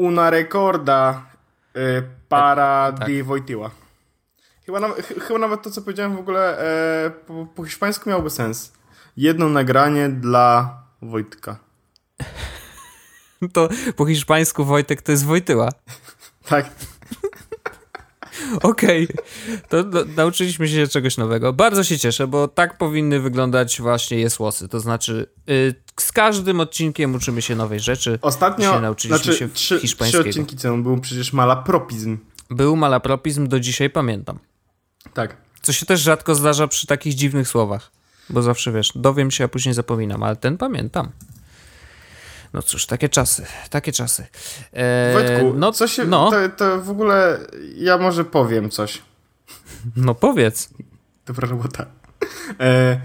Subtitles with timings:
[0.00, 1.26] una recorda
[1.76, 3.06] y, para tak.
[3.08, 3.70] di Wojtyła.
[4.66, 8.72] Chyba, nawet, chyba nawet to, co powiedziałem w ogóle e, po, po hiszpańsku miałoby sens.
[9.16, 11.56] Jedno nagranie dla Wojtka.
[13.52, 15.68] To po hiszpańsku Wojtek to jest Wojtyła.
[16.48, 16.66] tak.
[18.62, 19.60] Okej, okay.
[19.68, 21.52] to do, nauczyliśmy się czegoś nowego.
[21.52, 24.68] Bardzo się cieszę, bo tak powinny wyglądać właśnie jesłosy.
[24.68, 28.18] To znaczy, y, z każdym odcinkiem uczymy się nowej rzeczy.
[28.22, 30.22] Ostatnio się nauczyliśmy znaczy, się trzy, hiszpańskiego.
[30.22, 32.18] trzy odcinki temu był przecież malapropizm.
[32.50, 34.38] Był malapropizm, do dzisiaj pamiętam.
[35.14, 35.36] Tak.
[35.62, 37.90] Co się też rzadko zdarza przy takich dziwnych słowach.
[38.30, 41.10] Bo zawsze wiesz, dowiem się, a później zapominam, ale ten pamiętam.
[42.52, 44.26] No cóż, takie czasy, takie czasy.
[44.72, 46.30] Eee, Wojtku, no, co się, no.
[46.30, 47.38] To, to w ogóle
[47.76, 49.02] ja może powiem coś.
[49.96, 50.70] No powiedz.
[51.26, 51.86] Dobra robota.
[52.58, 53.00] Eee,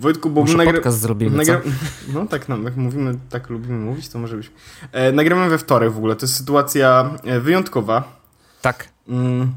[0.00, 0.90] Wojtku, bo może nagra...
[0.90, 1.60] zrobimy, nagra...
[2.14, 4.50] No tak, no, jak mówimy, tak lubimy mówić, to może być.
[4.92, 8.20] E, nagramy we wtorek w ogóle, to jest sytuacja e, wyjątkowa.
[8.62, 8.88] Tak.
[9.08, 9.52] Mm.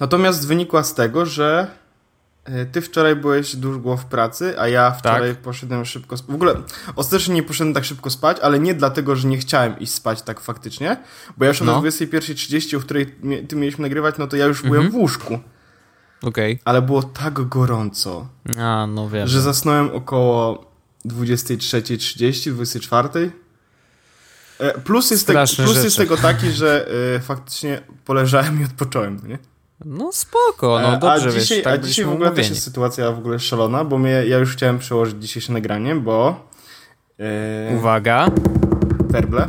[0.00, 1.66] Natomiast wynikła z tego, że
[2.44, 5.38] e, ty wczoraj byłeś długo w pracy, a ja wczoraj tak.
[5.38, 6.30] poszedłem szybko spać.
[6.30, 6.54] W ogóle
[6.96, 10.40] ostatecznie nie poszedłem tak szybko spać, ale nie dlatego, że nie chciałem iść spać tak
[10.40, 10.96] faktycznie,
[11.36, 11.76] bo ja już no.
[11.76, 13.14] o 21.30, o której
[13.48, 14.92] ty mieliśmy nagrywać, no to ja już byłem mhm.
[14.92, 15.38] w łóżku.
[16.22, 16.58] Okay.
[16.64, 18.28] Ale było tak gorąco,
[18.58, 19.28] a, no wiem.
[19.28, 20.64] że zasnąłem około
[21.06, 23.30] 23.30, 24.00.
[24.58, 29.38] E, plus jest, te, plus jest tego taki, że y, faktycznie poleżałem i odpocząłem, nie?
[29.84, 33.12] No spoko, no dobrze, a dzisiaj, wiesz, tak A dzisiaj w ogóle też jest sytuacja
[33.12, 36.48] w ogóle szalona, bo mnie, ja już chciałem przełożyć dzisiejsze nagranie, bo...
[37.18, 38.26] Yy, Uwaga.
[39.10, 39.46] Werble.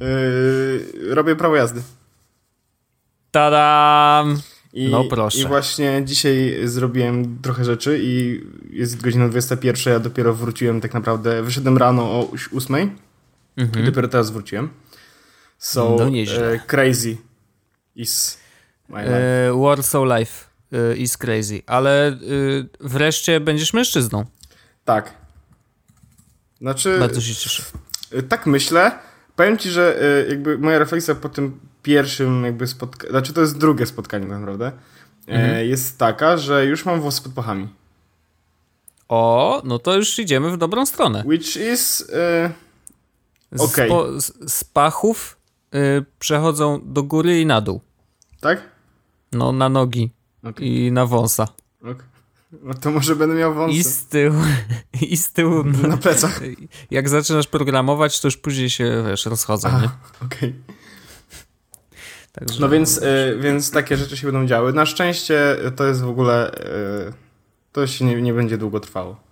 [0.00, 1.82] yy, robię prawo jazdy.
[3.30, 4.36] Tadam!
[4.74, 5.38] I, no proszę.
[5.38, 11.42] I właśnie dzisiaj zrobiłem trochę rzeczy i jest godzina 21, ja dopiero wróciłem tak naprawdę,
[11.42, 12.96] wyszedłem rano o 8
[13.56, 13.84] mhm.
[13.84, 14.70] i dopiero teraz wróciłem.
[15.58, 16.54] So, no nieźle.
[16.54, 17.16] Uh, crazy
[17.96, 18.38] is
[18.88, 19.52] my life.
[19.52, 20.44] Uh, Warsaw life
[20.96, 21.62] is crazy.
[21.66, 24.24] Ale uh, wreszcie będziesz mężczyzną.
[24.84, 25.14] Tak.
[26.60, 26.98] Znaczy...
[26.98, 27.62] Bardzo się cieszę.
[28.28, 28.98] Tak myślę.
[29.36, 29.98] Powiem ci, że
[30.28, 34.72] jakby moja refleksja po tym pierwszym jakby spotkaniu, znaczy to jest drugie spotkanie tak naprawdę,
[35.26, 35.68] mhm.
[35.68, 37.68] jest taka, że już mam włosy pod pachami.
[39.08, 41.22] O, no to już idziemy w dobrą stronę.
[41.26, 42.10] Which is...
[43.58, 43.88] Okay.
[44.20, 45.36] Z, z, pachów
[45.74, 47.80] y, przechodzą do góry i na dół.
[48.40, 48.62] Tak?
[49.32, 50.10] No, na nogi
[50.42, 50.66] okay.
[50.66, 51.48] i na wąsa.
[51.82, 52.04] Okay.
[52.62, 53.76] No to może będę miał wąsy.
[53.76, 54.42] I z tyłu.
[55.10, 55.64] I z tyłu.
[55.64, 56.40] Na plecach.
[56.90, 60.26] Jak zaczynasz programować, to już później się, wiesz, rozchodzą, Aha, nie?
[60.26, 60.48] okej.
[60.48, 60.74] Okay.
[62.60, 64.72] No więc, y, więc takie rzeczy się będą działy.
[64.72, 66.54] Na szczęście to jest w ogóle...
[66.54, 67.12] Y,
[67.72, 69.24] to się nie, nie będzie długo trwało.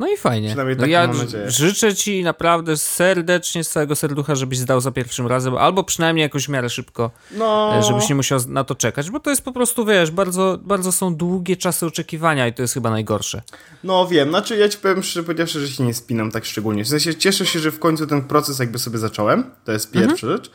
[0.00, 0.48] No i fajnie.
[0.48, 1.12] Przynajmniej no ja
[1.46, 6.46] życzę ci naprawdę serdecznie z całego serducha, żebyś zdał za pierwszym razem, albo przynajmniej jakoś
[6.46, 7.76] w miarę szybko, no.
[7.78, 10.92] E, żebyś nie musiał na to czekać, bo to jest po prostu, wiesz, bardzo, bardzo
[10.92, 13.42] są długie czasy oczekiwania i to jest chyba najgorsze.
[13.84, 16.84] No wiem, znaczy ja ci powiem szczerze powiedziawszy, że się nie spinam tak szczególnie.
[16.84, 20.26] W sensie cieszę się, że w końcu ten proces jakby sobie zacząłem, to jest pierwsza
[20.26, 20.32] mhm.
[20.32, 20.50] rzecz.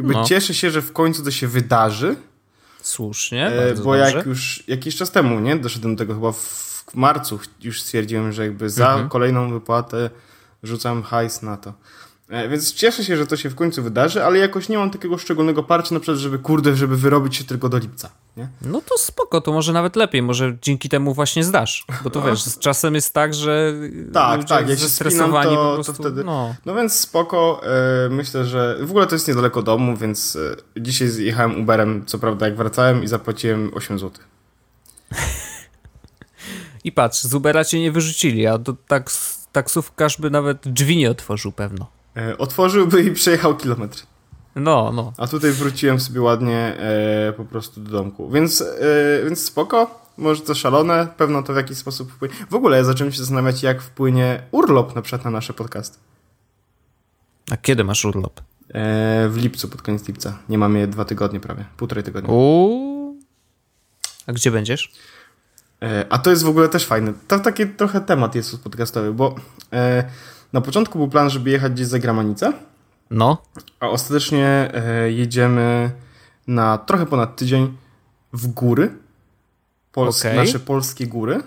[0.00, 0.24] Jakby no.
[0.24, 2.16] cieszę się, że w końcu to się wydarzy.
[2.82, 4.16] Słusznie, e, Bo dobrze.
[4.16, 8.42] jak już jakiś czas temu, nie, doszedłem do tego chyba w marcu już stwierdziłem, że
[8.42, 9.08] jakby za mhm.
[9.08, 10.10] kolejną wypłatę
[10.62, 11.74] rzucam hajs na to.
[12.30, 15.18] E, więc cieszę się, że to się w końcu wydarzy, ale jakoś nie mam takiego
[15.18, 18.10] szczególnego parcia na przykład, żeby kurde, żeby wyrobić się tylko do lipca.
[18.36, 18.48] Nie?
[18.62, 21.84] No to spoko, to może nawet lepiej, może dzięki temu właśnie zdasz.
[22.04, 22.26] Bo to no.
[22.26, 23.74] wiesz, z czasem jest tak, że
[24.12, 26.24] tak, tak, jak się spinam, to, prostu, to wtedy.
[26.24, 26.54] No.
[26.66, 27.60] no więc spoko,
[28.06, 30.36] e, myślę, że w ogóle to jest niedaleko domu, więc
[30.76, 34.24] e, dzisiaj zjechałem Uberem, co prawda jak wracałem i zapłaciłem 8 zł.
[36.84, 41.10] I patrz, z Ubera cię nie wyrzucili, a do taks, taksówkarz by nawet drzwi nie
[41.10, 41.99] otworzył pewno.
[42.16, 44.06] E, otworzyłby i przejechał kilometr.
[44.56, 45.12] No, no.
[45.16, 48.30] A tutaj wróciłem sobie ładnie e, po prostu do domku.
[48.30, 52.34] Więc, e, więc spoko, może to szalone, pewno to w jakiś sposób wpłynie.
[52.50, 55.98] W ogóle ja zacząłem się zastanawiać, jak wpłynie urlop na przykład na nasze podcasty.
[57.50, 58.40] A kiedy masz urlop?
[58.74, 60.38] E, w lipcu, pod koniec lipca.
[60.48, 62.32] Nie mam je dwa tygodnie prawie, półtorej tygodnia.
[62.32, 63.16] Uuu.
[64.26, 64.92] A gdzie będziesz?
[65.82, 67.12] E, a to jest w ogóle też fajne.
[67.28, 69.34] To taki trochę temat jest podcastowy, bo
[69.72, 70.10] e,
[70.52, 72.52] na początku był plan, żeby jechać gdzieś za granicę.
[73.10, 73.42] No.
[73.80, 75.90] A ostatecznie e, jedziemy
[76.46, 77.76] na trochę ponad tydzień
[78.32, 78.90] w góry.
[79.92, 80.36] Pols okay.
[80.36, 81.42] Nasze polskie góry.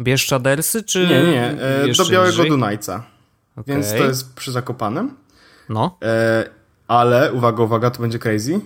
[0.00, 1.06] Bieszczadersy czy.
[1.08, 3.04] Nie, nie, e, do Białego Dunajca.
[3.56, 3.74] Okay.
[3.74, 5.16] Więc to jest przy Zakopanem.
[5.68, 5.98] No.
[6.02, 6.50] E,
[6.88, 8.60] ale uwaga, uwaga, to będzie crazy.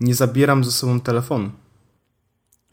[0.00, 1.50] Nie zabieram ze sobą telefonu.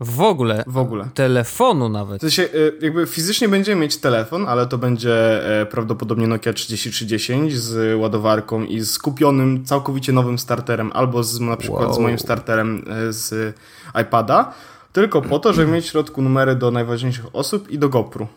[0.01, 0.63] W ogóle?
[0.67, 1.09] W ogóle.
[1.13, 2.17] Telefonu nawet.
[2.17, 7.57] W sensie, y, jakby fizycznie będziemy mieć telefon, ale to będzie e, prawdopodobnie Nokia 3310
[7.57, 11.93] z ładowarką i z kupionym całkowicie nowym starterem, albo z, na przykład wow.
[11.93, 13.55] z moim starterem e, z
[14.01, 14.53] iPada,
[14.93, 18.27] tylko po to, żeby mieć w środku numery do najważniejszych osób i do GoPro.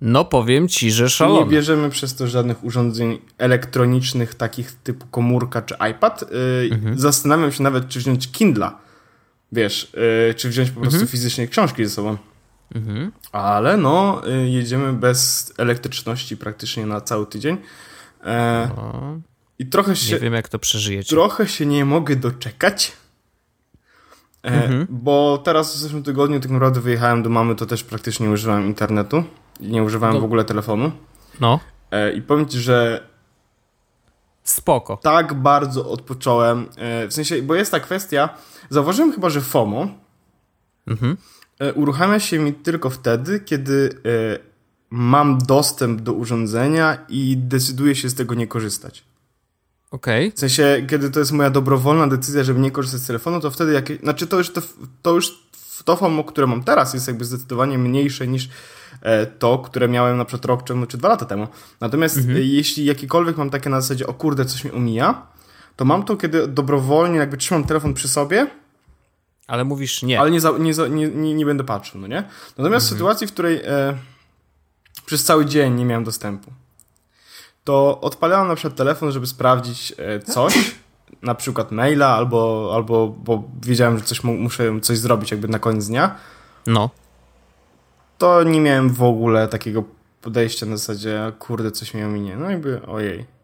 [0.00, 1.40] No powiem ci, że szalone.
[1.40, 6.24] Nie bierzemy przez to żadnych urządzeń elektronicznych, takich typu komórka czy iPad.
[6.30, 6.98] Yy, mhm.
[6.98, 8.87] Zastanawiam się nawet, czy wziąć Kindla,
[9.52, 9.92] wiesz,
[10.28, 11.08] yy, czy wziąć po prostu mhm.
[11.08, 12.16] fizycznie książki ze sobą.
[12.74, 13.12] Mhm.
[13.32, 17.56] Ale no, yy, jedziemy bez elektryczności praktycznie na cały tydzień.
[18.24, 19.20] E, no.
[19.58, 20.14] I trochę się...
[20.14, 21.10] Nie wiem, jak to przeżyjecie.
[21.10, 22.92] Trochę się nie mogę doczekać.
[24.42, 24.86] E, mhm.
[24.90, 28.66] Bo teraz w zeszłym tygodniu tak naprawdę wyjechałem do mamy, to też praktycznie nie używałem
[28.66, 29.24] internetu
[29.60, 30.20] nie używałem no.
[30.20, 30.92] w ogóle telefonu.
[31.40, 31.60] No.
[31.90, 33.08] E, I powiem ci, że
[34.44, 34.96] Spoko.
[34.96, 36.68] Tak bardzo odpocząłem.
[36.76, 38.28] E, w sensie, bo jest ta kwestia,
[38.70, 39.88] zauważyłem chyba, że FOMO
[40.86, 41.16] mhm.
[41.58, 43.90] E, uruchamia się mi tylko wtedy, kiedy
[44.90, 49.04] mam dostęp do urządzenia i decyduję się z tego nie korzystać.
[49.90, 50.26] Okej.
[50.26, 50.36] Okay.
[50.36, 53.72] W sensie, kiedy to jest moja dobrowolna decyzja, żeby nie korzystać z telefonu, to wtedy
[53.72, 53.88] jak...
[54.02, 54.60] Znaczy, to już to,
[55.02, 55.48] to już
[55.84, 58.48] to FOMO, które mam teraz jest jakby zdecydowanie mniejsze niż
[59.02, 61.48] E, to, które miałem na przykład rok czy dwa lata temu.
[61.80, 62.36] Natomiast mhm.
[62.36, 65.26] E, jeśli jakikolwiek mam takie na zasadzie, o kurde, coś mi omija,
[65.76, 68.46] to mam to, kiedy dobrowolnie jakby trzymam telefon przy sobie,
[69.48, 70.20] ale mówisz nie.
[70.20, 72.24] Ale nie, za, nie, nie, nie, nie, będę patrzył, no nie?
[72.58, 72.80] Natomiast mhm.
[72.80, 73.98] w sytuacji, w której e,
[75.06, 76.50] przez cały dzień nie miałem dostępu,
[77.64, 80.54] to odpalałem na przykład telefon, żeby sprawdzić e, coś,
[81.22, 85.86] na przykład maila, albo, albo bo wiedziałem, że coś muszę coś zrobić jakby na koniec
[85.86, 86.16] dnia.
[86.66, 86.90] No
[88.18, 89.84] to nie miałem w ogóle takiego
[90.22, 92.36] podejścia na zasadzie, kurde, coś mi ominie.
[92.36, 93.37] No jakby, ojej.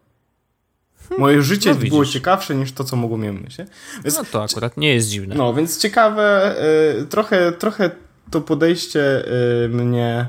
[1.18, 3.56] Moje życie no, było ciekawsze niż to, co mogło mnie ominąć.
[4.04, 5.34] Więc, no to akurat nie jest dziwne.
[5.34, 6.56] No, więc ciekawe,
[7.02, 7.90] y, trochę, trochę
[8.30, 9.24] to podejście
[9.64, 10.28] y, mnie...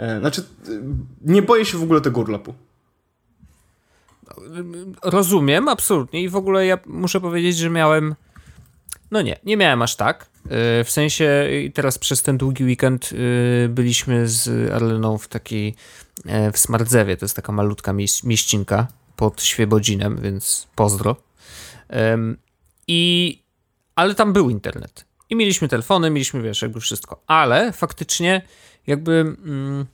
[0.00, 0.42] Y, znaczy,
[1.22, 2.54] nie boję się w ogóle tego urlopu.
[5.02, 6.22] Rozumiem, absolutnie.
[6.22, 8.14] I w ogóle ja muszę powiedzieć, że miałem
[9.10, 10.26] no nie, nie miałem aż tak.
[10.48, 15.74] E, w sensie teraz przez ten długi weekend e, byliśmy z Arleną w takiej
[16.52, 17.92] w Smardzewie, to jest taka malutka
[18.24, 18.86] mieścinka
[19.16, 21.16] pod Świebodzinem, więc pozdro.
[22.88, 23.42] I
[23.94, 25.04] ale tam był internet.
[25.30, 27.22] I mieliśmy telefony, mieliśmy, wiesz, jakby wszystko.
[27.26, 28.42] Ale faktycznie
[28.86, 29.86] jakby mm,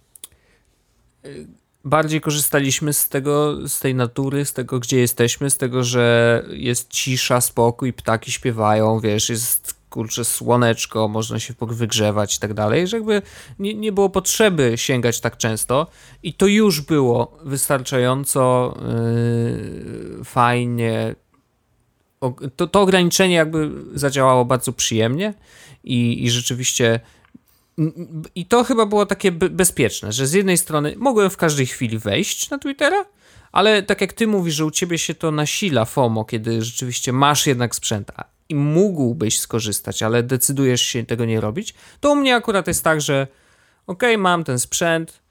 [1.84, 6.90] bardziej korzystaliśmy z tego, z tej natury, z tego, gdzie jesteśmy, z tego, że jest
[6.90, 12.96] cisza, spokój, ptaki śpiewają, wiesz, jest kurczę słoneczko, można się wygrzewać i tak dalej, że
[12.96, 13.22] jakby
[13.58, 15.86] nie, nie było potrzeby sięgać tak często
[16.22, 18.74] i to już było wystarczająco
[20.18, 21.14] yy, fajnie.
[22.56, 25.34] To, to ograniczenie jakby zadziałało bardzo przyjemnie
[25.84, 27.00] i, i rzeczywiście
[28.34, 32.50] i to chyba było takie bezpieczne, że z jednej strony mogłem w każdej chwili wejść
[32.50, 33.04] na Twittera,
[33.52, 37.46] ale tak jak ty mówisz, że u ciebie się to nasila FOMO, kiedy rzeczywiście masz
[37.46, 38.10] jednak sprzęt
[38.52, 43.00] i mógłbyś skorzystać, ale decydujesz się tego nie robić, to u mnie akurat jest tak,
[43.00, 43.26] że
[43.86, 45.22] ok, mam ten sprzęt,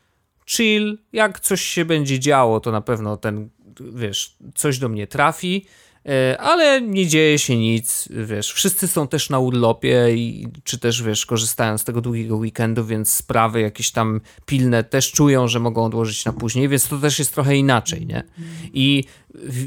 [0.45, 5.65] chill, jak coś się będzie działo, to na pewno ten, wiesz, coś do mnie trafi,
[6.39, 11.25] ale nie dzieje się nic, wiesz, wszyscy są też na urlopie i czy też, wiesz,
[11.25, 16.25] korzystają z tego długiego weekendu, więc sprawy jakieś tam pilne też czują, że mogą odłożyć
[16.25, 18.23] na później, więc to też jest trochę inaczej, nie?
[18.73, 19.03] I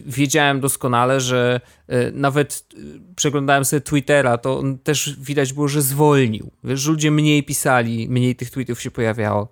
[0.06, 2.76] wiedziałem doskonale, że e, nawet e,
[3.16, 8.50] przeglądałem sobie Twittera, to też widać było, że zwolnił, wiesz, ludzie mniej pisali, mniej tych
[8.50, 9.48] tweetów się pojawiało.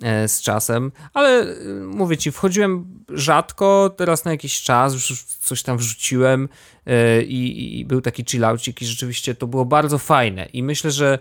[0.00, 4.94] E, z czasem, ale e, mówię ci, wchodziłem rzadko, teraz na jakiś czas
[5.40, 6.48] coś tam wrzuciłem
[6.86, 11.18] e, i, i był taki chillaucik i rzeczywiście to było bardzo fajne i myślę, że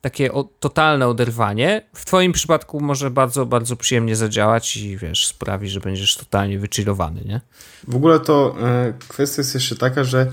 [0.00, 5.68] takie o, totalne oderwanie w twoim przypadku może bardzo, bardzo przyjemnie zadziałać i wiesz, sprawi,
[5.68, 7.40] że będziesz totalnie wychillowany, nie?
[7.88, 8.56] W ogóle to
[8.88, 10.32] y, kwestia jest jeszcze taka, że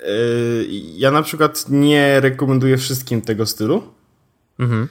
[0.00, 0.66] y,
[0.96, 3.82] ja na przykład nie rekomenduję wszystkim tego stylu.
[4.58, 4.88] Mhm.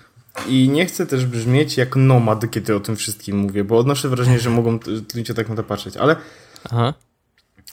[0.47, 4.39] I nie chcę też brzmieć jak nomad, kiedy o tym wszystkim mówię, bo odnoszę wrażenie,
[4.39, 4.79] że mogą
[5.15, 6.15] ludzie tak na to patrzeć, ale...
[6.63, 6.93] Aha.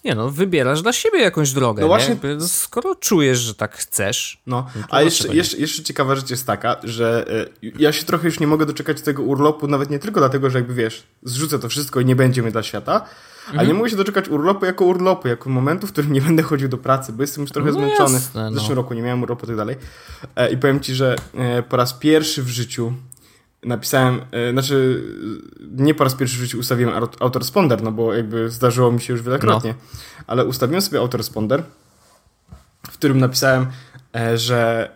[0.05, 2.17] Nie no, wybierasz dla siebie jakąś drogę, no właśnie...
[2.23, 2.49] Nie?
[2.49, 4.43] Skoro czujesz, że tak chcesz...
[4.47, 7.27] No, a jeszcze, jeszcze, jeszcze ciekawa rzecz jest taka, że
[7.63, 10.59] y, ja się trochę już nie mogę doczekać tego urlopu, nawet nie tylko dlatego, że
[10.59, 13.07] jakby wiesz, zrzucę to wszystko i nie będzie mnie dla świata,
[13.45, 13.59] Mhm.
[13.59, 16.69] Ale nie mogę się doczekać urlopu jako urlopu, jako momentu, w którym nie będę chodził
[16.69, 18.15] do pracy, bo jestem już trochę no zmęczony.
[18.15, 18.83] Jasne, w zeszłym no.
[18.83, 19.77] roku nie miałem urlopu i tak dalej.
[20.37, 22.93] E, I powiem ci, że e, po raz pierwszy w życiu
[23.63, 25.03] napisałem, e, znaczy
[25.77, 29.23] nie po raz pierwszy w życiu ustawiłem autoresponder, no bo jakby zdarzyło mi się już
[29.23, 29.99] wielokrotnie, no.
[30.27, 31.63] ale ustawiłem sobie autoresponder,
[32.91, 33.67] w którym napisałem
[34.35, 34.91] że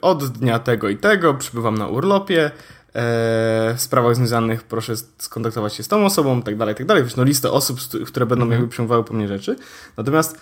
[0.00, 2.50] od dnia tego i tego przybywam na urlopie,
[2.94, 7.04] w sprawach związanych proszę skontaktować się z tą osobą, tak dalej, tak dalej.
[7.04, 8.60] Wiesz, no listę osób, które będą mhm.
[8.60, 9.56] jakby przyjmowały po mnie rzeczy.
[9.96, 10.38] Natomiast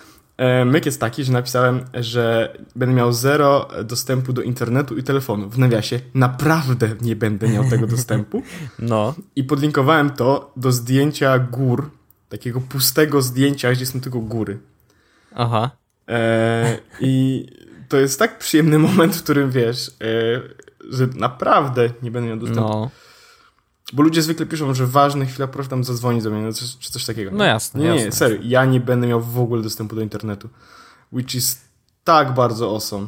[0.65, 5.49] myk jest taki, że napisałem, że będę miał zero dostępu do internetu i telefonu.
[5.49, 8.43] W nawiasie naprawdę nie będę miał tego dostępu.
[8.79, 9.15] No.
[9.35, 11.89] I podlinkowałem to do zdjęcia gór,
[12.29, 14.59] takiego pustego zdjęcia, gdzie są tylko góry.
[15.35, 15.71] Aha.
[16.07, 17.45] E, I
[17.89, 19.93] to jest tak przyjemny moment, w którym wiesz, e,
[20.89, 22.61] że naprawdę nie będę miał dostępu.
[22.61, 22.89] No.
[23.93, 26.91] Bo ludzie zwykle piszą, że ważne chwila, proszę tam zadzwonić do mnie, no, coś, czy
[26.91, 27.31] coś takiego.
[27.33, 27.81] No jasne.
[27.81, 28.05] Nie, jasne.
[28.05, 30.49] nie, serio, ja nie będę miał w ogóle dostępu do internetu.
[31.11, 31.61] Which is
[32.03, 33.07] tak bardzo awesome.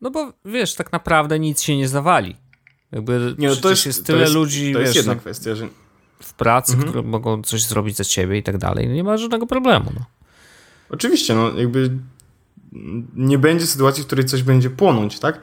[0.00, 2.36] No bo wiesz, tak naprawdę nic się nie zawali.
[2.92, 5.20] Jakby nie, no to jest, jest tyle to jest, ludzi, to jest wiesz, jedna no,
[5.20, 5.68] kwestia, że...
[6.22, 6.90] w pracy, mhm.
[6.90, 8.88] które mogą coś zrobić za ciebie i tak dalej.
[8.88, 9.92] No nie ma żadnego problemu.
[9.94, 10.04] No.
[10.90, 11.90] Oczywiście, no jakby
[13.14, 15.40] nie będzie sytuacji, w której coś będzie płonąć, tak?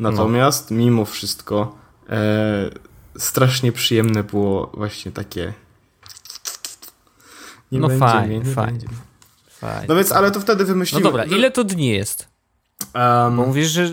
[0.00, 0.76] Natomiast no.
[0.76, 1.76] mimo wszystko
[2.08, 2.70] e,
[3.18, 5.52] strasznie przyjemne było właśnie takie
[7.72, 8.86] nie no będzie fajnie, mnie, fajnie.
[9.48, 9.86] Fajnie.
[9.88, 11.04] No więc, ale to wtedy wymyśliłem...
[11.04, 12.28] No dobra, ile to dni jest?
[12.94, 13.88] Um, Bo mówisz, że,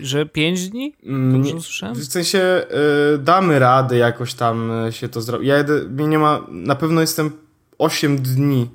[0.00, 0.96] że 5 dni?
[1.02, 1.54] Mm, nie,
[1.94, 2.66] w sensie
[3.14, 5.48] y, damy radę jakoś tam e, się to zrobić.
[5.48, 7.30] Ja jedę, mnie nie ma, na pewno jestem
[7.78, 8.70] 8 dni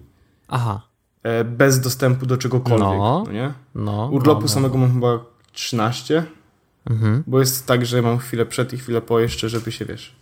[0.47, 0.81] Aha.
[1.23, 3.53] E, bez dostępu do czegokolwiek, no, no nie?
[3.75, 4.53] No, Urlopu no, no.
[4.53, 5.19] samego mam chyba
[5.51, 6.25] 13,
[6.89, 7.23] mhm.
[7.27, 10.15] bo jest tak, że mam chwilę przed i chwilę po jeszcze, żeby się, wiesz...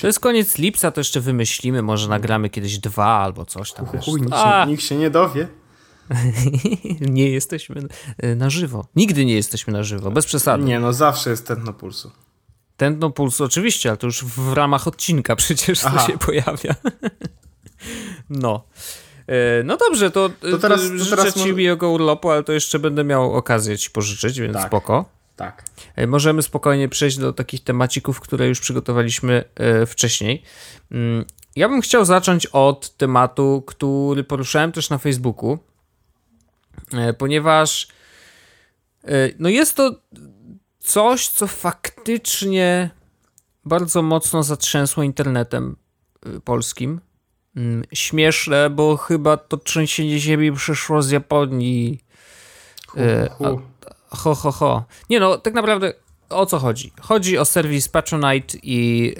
[0.00, 3.84] To jest koniec lipca, to jeszcze wymyślimy, może nagramy kiedyś dwa albo coś tam.
[3.84, 5.48] Uch, nikt, się, nikt się nie dowie.
[7.00, 7.82] nie jesteśmy
[8.18, 8.86] e, na żywo.
[8.96, 10.64] Nigdy nie jesteśmy na żywo, bez przesady.
[10.64, 12.10] Nie, no zawsze jest tętno pulsu.
[12.76, 16.74] Tętno pulsu, oczywiście, ale to już w ramach odcinka przecież to się pojawia.
[18.30, 18.64] no.
[19.26, 21.52] E, no dobrze, to, to teraz, to życzę teraz ci może...
[21.52, 25.19] miłego urlopu, ale to jeszcze będę miał okazję ci pożyczyć, więc tak, spoko.
[25.40, 25.64] Tak.
[25.96, 29.44] E, możemy spokojnie przejść do takich temacików, które już przygotowaliśmy
[29.86, 30.42] wcześniej.
[30.90, 31.24] Mm,
[31.56, 35.58] ja bym chciał zacząć od tematu, który poruszałem też na Facebooku,
[36.92, 37.88] E, ponieważ
[39.04, 39.94] e, no jest to
[40.78, 42.90] coś, co faktycznie
[43.64, 45.76] bardzo mocno zatrzęsło internetem
[46.26, 47.00] e, polskim.
[47.56, 52.04] Mm, śmieszne, bo chyba to trzęsienie ziemi przyszło z Japonii.
[54.10, 54.84] Ho, ho, ho.
[55.10, 55.92] Nie no, tak naprawdę
[56.30, 56.92] o co chodzi?
[57.00, 59.14] Chodzi o serwis Patronite i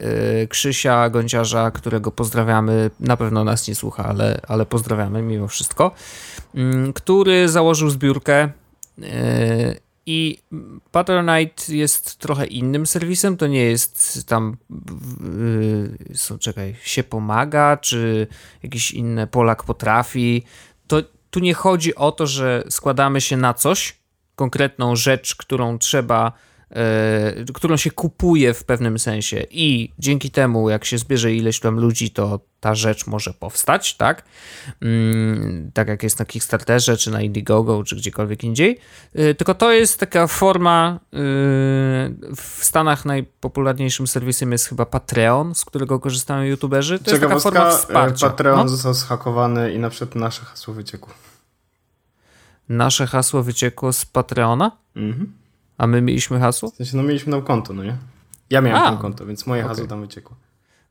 [0.49, 2.91] Krzysia Gąciarza, którego pozdrawiamy.
[3.01, 5.91] Na pewno nas nie słucha, ale, ale pozdrawiamy mimo wszystko.
[6.55, 8.49] Mm, który założył zbiórkę
[9.03, 10.39] e, i
[10.93, 14.57] Patronite jest trochę innym serwisem, to nie jest tam,
[16.15, 18.27] są, czekaj, się pomaga, czy
[18.63, 20.45] jakieś inne Polak potrafi.
[20.87, 24.00] To tu nie chodzi o to, że składamy się na coś,
[24.41, 26.33] konkretną rzecz, którą trzeba
[26.77, 31.81] E, którą się kupuje w pewnym sensie i dzięki temu, jak się zbierze ileś tam
[31.81, 34.25] ludzi, to ta rzecz może powstać, tak?
[34.83, 38.79] Mm, tak jak jest na Kickstarterze, czy na Indiegogo, czy gdziekolwiek indziej.
[39.15, 41.17] E, tylko to jest taka forma, e,
[42.37, 46.99] w Stanach najpopularniejszym serwisem jest chyba Patreon, z którego korzystają youtuberzy.
[46.99, 48.31] To jest taka forma wsparcia.
[48.31, 48.69] Patreon no?
[48.69, 51.15] został zhakowany i na przykład nasze hasło wyciekło.
[52.71, 54.71] Nasze hasło wyciekło z Patreona?
[54.97, 55.33] Mhm.
[55.79, 56.71] A my mieliśmy hasło?
[56.71, 57.97] W sensie, no mieliśmy tam konto, no nie?
[58.51, 59.75] Ja miałem A, tam konto, więc moje okay.
[59.75, 60.37] hasło tam wyciekło.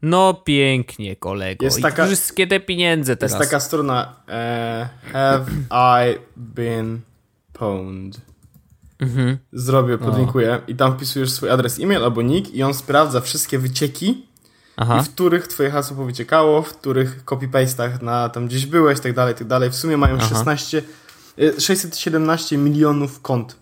[0.02, 1.66] No pięknie, kolego.
[1.66, 3.32] Jest taka, I wszystkie te pieniądze teraz.
[3.32, 5.46] Jest taka strona e, Have
[6.06, 7.00] I been
[7.54, 8.22] pwned?
[9.00, 9.38] Mhm.
[9.54, 14.26] Zrobię, podlinkuję i tam wpisujesz swój adres e-mail albo nick i on sprawdza wszystkie wycieki
[14.78, 15.00] Aha.
[15.02, 19.36] i w których twoje hasło powyciekało, w których copy-pastach na tam gdzieś byłeś, tak dalej,
[19.36, 19.70] tak dalej.
[19.70, 20.30] W sumie mają Aha.
[20.30, 20.84] 16,
[21.60, 23.56] 617 milionów kont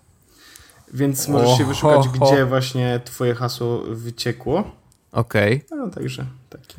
[0.94, 2.32] więc możesz się wyszukać, ho, ho.
[2.32, 4.70] gdzie właśnie twoje hasło wyciekło.
[5.12, 5.64] Okej.
[5.66, 5.78] Okay.
[5.78, 6.76] No, także taki.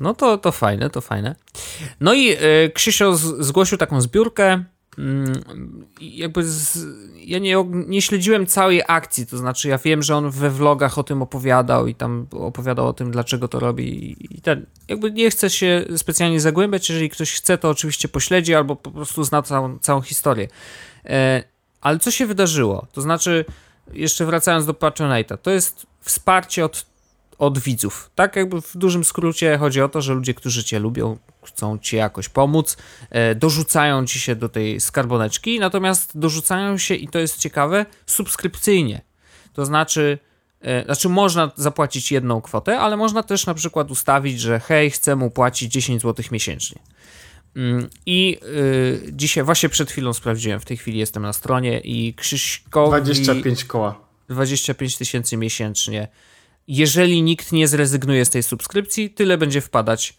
[0.00, 1.34] No to, to fajne, to fajne.
[2.00, 4.64] No i y, Krzysio zgłosił taką zbiórkę.
[4.98, 7.56] Mm, jakby z, ja nie,
[7.86, 11.86] nie śledziłem całej akcji, to znaczy ja wiem, że on we vlogach o tym opowiadał
[11.86, 16.40] i tam opowiadał o tym, dlaczego to robi i ten, jakby nie chcę się specjalnie
[16.40, 20.48] zagłębiać, jeżeli ktoś chce, to oczywiście pośledzi albo po prostu zna całą, całą historię.
[21.04, 21.44] E,
[21.80, 22.86] ale co się wydarzyło?
[22.92, 23.44] To znaczy,
[23.92, 26.86] jeszcze wracając do Patronite'a, to jest wsparcie od,
[27.38, 28.10] od widzów.
[28.14, 31.96] Tak jakby w dużym skrócie chodzi o to, że ludzie, którzy cię lubią, chcą ci
[31.96, 32.76] jakoś pomóc,
[33.10, 39.00] e, dorzucają ci się do tej skarboneczki, natomiast dorzucają się, i to jest ciekawe, subskrypcyjnie.
[39.52, 40.18] To znaczy,
[40.60, 45.16] e, znaczy można zapłacić jedną kwotę, ale można też na przykład ustawić, że hej, chcę
[45.16, 46.78] mu płacić 10 zł miesięcznie.
[47.56, 52.14] Mm, I y, dzisiaj, właśnie przed chwilą sprawdziłem, w tej chwili jestem na stronie i
[52.14, 53.02] Krzyśkowi...
[53.02, 54.00] 25 koła.
[54.28, 56.08] 25 tysięcy miesięcznie.
[56.68, 60.18] Jeżeli nikt nie zrezygnuje z tej subskrypcji, tyle będzie wpadać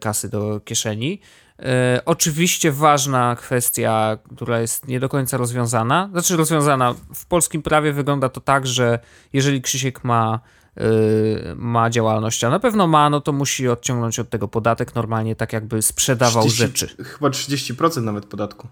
[0.00, 1.20] kasy do kieszeni.
[1.58, 7.92] E, oczywiście ważna kwestia, która jest nie do końca rozwiązana, znaczy rozwiązana, w polskim prawie
[7.92, 8.98] wygląda to tak, że
[9.32, 10.40] jeżeli Krzysiek ma
[10.80, 15.36] Y, ma działalność, a na pewno ma, no to musi odciągnąć od tego podatek normalnie,
[15.36, 17.04] tak jakby sprzedawał 30, rzeczy.
[17.04, 18.68] Chyba 30% nawet podatku.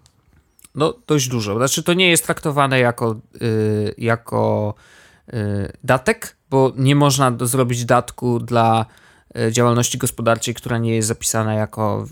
[0.75, 1.57] No dość dużo.
[1.57, 4.75] Znaczy to nie jest traktowane jako, yy, jako
[5.33, 8.87] yy, datek, bo nie można do, zrobić datku dla
[9.51, 12.07] działalności gospodarczej, która nie jest zapisana jako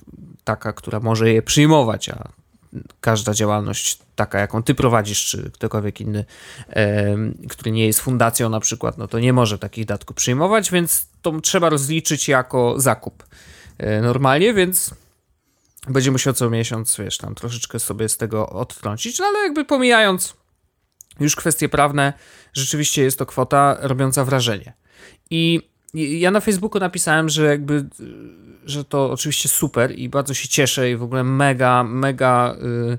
[0.44, 2.28] taka, która może je przyjmować, a
[3.00, 6.24] każda działalność taka, jaką ty prowadzisz, czy ktokolwiek inny,
[6.68, 7.16] e,
[7.48, 11.40] który nie jest fundacją na przykład, no to nie może takich datków przyjmować, więc to
[11.40, 13.24] trzeba rozliczyć jako zakup
[13.78, 14.94] e, normalnie, więc
[15.88, 20.34] będzie musiał co miesiąc, wiesz, tam troszeczkę sobie z tego odtrącić, no ale jakby pomijając
[21.20, 22.12] już kwestie prawne,
[22.52, 24.72] rzeczywiście jest to kwota robiąca wrażenie.
[25.30, 27.85] I ja na Facebooku napisałem, że jakby
[28.64, 32.99] że to oczywiście super i bardzo się cieszę i w ogóle mega, mega y,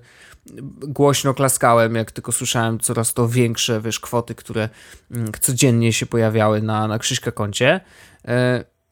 [0.88, 4.70] głośno klaskałem, jak tylko słyszałem coraz to większe, wiesz, kwoty, które
[5.12, 7.82] y, codziennie się pojawiały na, na Krzyśka koncie,
[8.26, 8.30] y,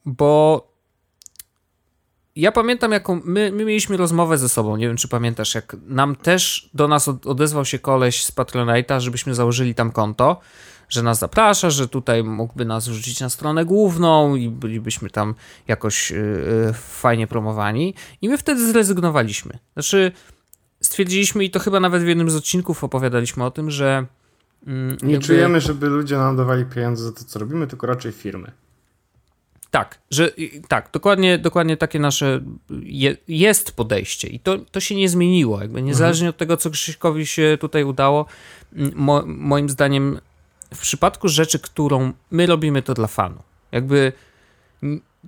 [0.06, 0.70] bo
[2.36, 6.16] ja pamiętam, jaką my, my mieliśmy rozmowę ze sobą, nie wiem, czy pamiętasz, jak nam
[6.16, 10.40] też do nas odezwał się koleś z Patronite'a, żebyśmy założyli tam konto,
[10.90, 15.34] że nas zaprasza, że tutaj mógłby nas wrzucić na stronę główną i bylibyśmy tam
[15.68, 17.94] jakoś yy, fajnie promowani.
[18.22, 19.58] I my wtedy zrezygnowaliśmy.
[19.72, 20.12] Znaczy,
[20.80, 24.06] stwierdziliśmy, i to chyba nawet w jednym z odcinków opowiadaliśmy o tym, że.
[24.66, 25.26] Yy, Nie jakby...
[25.26, 28.52] czujemy, żeby ludzie nam dawali pieniądze za to, co robimy, tylko raczej firmy.
[29.70, 30.30] Tak, że
[30.68, 32.40] tak, dokładnie, dokładnie takie nasze
[32.82, 35.60] je, jest podejście i to, to się nie zmieniło.
[35.60, 36.34] Jakby niezależnie mhm.
[36.34, 38.26] od tego, co Krzyśkowi się tutaj udało,
[38.94, 40.20] mo, moim zdaniem
[40.74, 43.42] w przypadku rzeczy, którą my robimy to dla fanu.
[43.72, 44.12] Jakby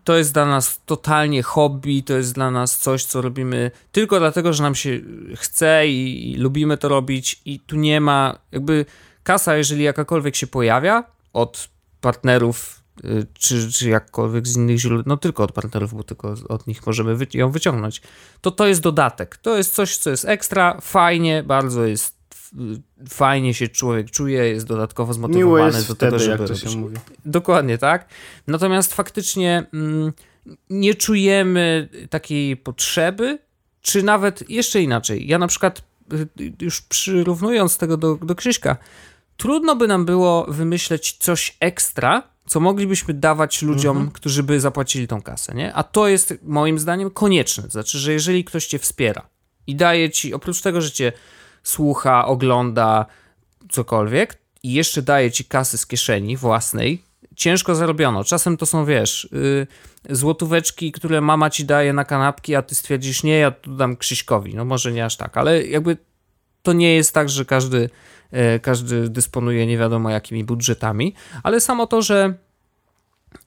[0.04, 4.52] to jest dla nas totalnie hobby, to jest dla nas coś, co robimy tylko dlatego,
[4.52, 5.00] że nam się
[5.36, 8.86] chce i, i lubimy to robić i tu nie ma jakby
[9.22, 11.68] kasa, jeżeli jakakolwiek się pojawia od
[12.00, 16.66] partnerów y, czy, czy jakkolwiek z innych źródeł, no tylko od partnerów, bo tylko od
[16.66, 18.02] nich możemy ją wyciągnąć,
[18.40, 19.36] to to jest dodatek.
[19.36, 22.21] To jest coś, co jest ekstra, fajnie, bardzo jest
[23.08, 26.76] fajnie się człowiek czuje, jest dodatkowo zmotywowany jest do wtedy, tego, żeby jak to się
[26.76, 26.96] mówi.
[27.24, 28.08] Dokładnie, tak.
[28.46, 30.12] Natomiast faktycznie mm,
[30.70, 33.38] nie czujemy takiej potrzeby,
[33.80, 35.26] czy nawet jeszcze inaczej.
[35.26, 38.76] Ja na przykład y, już przyrównując tego do, do Krzyśka,
[39.36, 44.12] trudno by nam było wymyśleć coś ekstra, co moglibyśmy dawać ludziom, mhm.
[44.12, 45.74] którzy by zapłacili tą kasę, nie?
[45.74, 47.70] A to jest moim zdaniem konieczne.
[47.70, 49.26] Znaczy, że jeżeli ktoś cię wspiera
[49.66, 51.12] i daje ci, oprócz tego, że cię
[51.62, 53.06] słucha, ogląda
[53.70, 57.02] cokolwiek i jeszcze daje ci kasy z kieszeni własnej,
[57.36, 58.24] ciężko zarobiono.
[58.24, 63.22] Czasem to są, wiesz, yy, złotóweczki, które mama ci daje na kanapki, a ty stwierdzisz,
[63.22, 64.54] nie, ja tu dam Krzyśkowi.
[64.54, 65.96] No może nie aż tak, ale jakby
[66.62, 67.90] to nie jest tak, że każdy,
[68.32, 72.34] yy, każdy dysponuje nie wiadomo jakimi budżetami, ale samo to, że,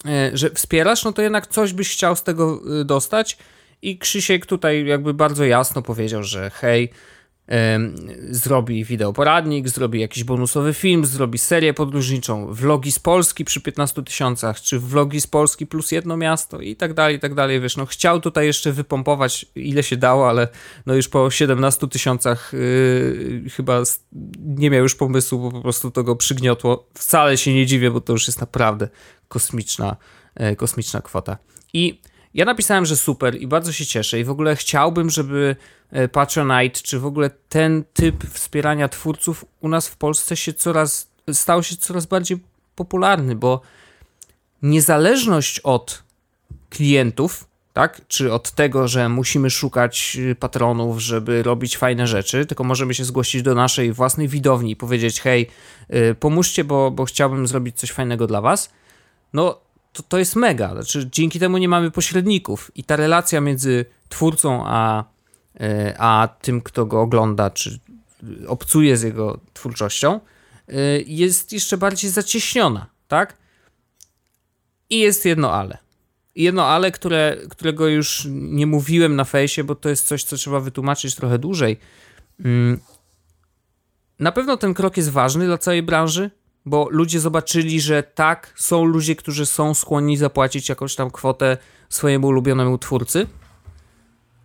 [0.05, 3.37] yy, że wspierasz, no to jednak coś byś chciał z tego y, dostać
[3.81, 6.89] i Krzysiek tutaj jakby bardzo jasno powiedział, że hej,
[8.29, 14.61] zrobi wideoporadnik, zrobi jakiś bonusowy film, zrobi serię podróżniczą, vlogi z Polski przy 15 tysiącach,
[14.61, 17.85] czy vlogi z Polski plus jedno miasto i tak dalej, i tak dalej, wiesz, no
[17.85, 20.47] chciał tutaj jeszcze wypompować ile się dało, ale
[20.85, 23.81] no już po 17 tysiącach yy, chyba
[24.39, 26.87] nie miał już pomysłu, bo po prostu to go przygniotło.
[26.93, 28.87] Wcale się nie dziwię, bo to już jest naprawdę
[29.27, 29.95] kosmiczna,
[30.39, 31.37] yy, kosmiczna kwota.
[31.73, 32.01] I
[32.33, 35.55] ja napisałem, że super i bardzo się cieszę i w ogóle chciałbym, żeby
[36.11, 41.63] Patronite, czy w ogóle ten typ wspierania twórców u nas w Polsce się coraz, stał
[41.63, 42.39] się coraz bardziej
[42.75, 43.61] popularny, bo
[44.61, 46.03] niezależność od
[46.69, 52.63] klientów, tak, czy od tego, że musimy szukać e, patronów, żeby robić fajne rzeczy, tylko
[52.63, 55.49] możemy się zgłosić do naszej własnej widowni i powiedzieć, hej,
[55.89, 58.69] e, pomóżcie, bo, bo chciałbym zrobić coś fajnego dla was,
[59.33, 59.59] no
[59.93, 60.71] to, to jest mega.
[60.73, 65.03] Znaczy, dzięki temu nie mamy pośredników i ta relacja między twórcą a, e,
[65.97, 67.79] a tym, kto go ogląda, czy
[68.47, 70.19] obcuje z jego twórczością,
[70.67, 73.37] e, jest jeszcze bardziej zacieśniona, tak?
[74.89, 75.77] I jest jedno ale.
[76.35, 80.59] Jedno ale, które, którego już nie mówiłem na fejsie, bo to jest coś, co trzeba
[80.59, 81.77] wytłumaczyć trochę dłużej.
[82.39, 82.79] Mm.
[84.19, 86.31] Na pewno ten krok jest ważny dla całej branży,
[86.65, 91.57] bo ludzie zobaczyli, że tak, są ludzie, którzy są skłonni zapłacić jakąś tam kwotę
[91.89, 93.27] swojemu ulubionemu twórcy,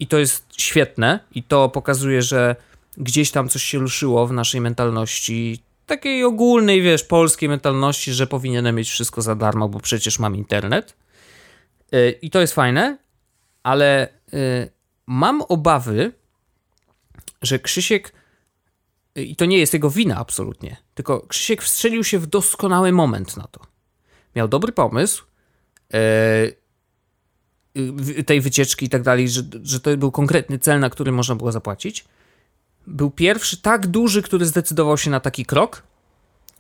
[0.01, 2.57] I to jest świetne i to pokazuje, że
[2.97, 8.77] gdzieś tam coś się ruszyło w naszej mentalności, takiej ogólnej, wiesz, polskiej mentalności, że powinienem
[8.77, 10.97] mieć wszystko za darmo, bo przecież mam internet.
[11.95, 12.99] Y, I to jest fajne,
[13.63, 14.71] ale y,
[15.07, 16.13] mam obawy,
[17.43, 18.13] że Krzysiek,
[19.17, 23.45] i to nie jest jego wina absolutnie, tylko Krzysiek wstrzelił się w doskonały moment na
[23.45, 23.61] to.
[24.37, 25.25] Miał dobry pomysł,
[25.95, 26.60] y,
[28.27, 31.53] tej wycieczki i tak dalej, że, że to był konkretny cel, na który można było
[31.53, 32.05] zapłacić.
[32.87, 35.83] Był pierwszy tak duży, który zdecydował się na taki krok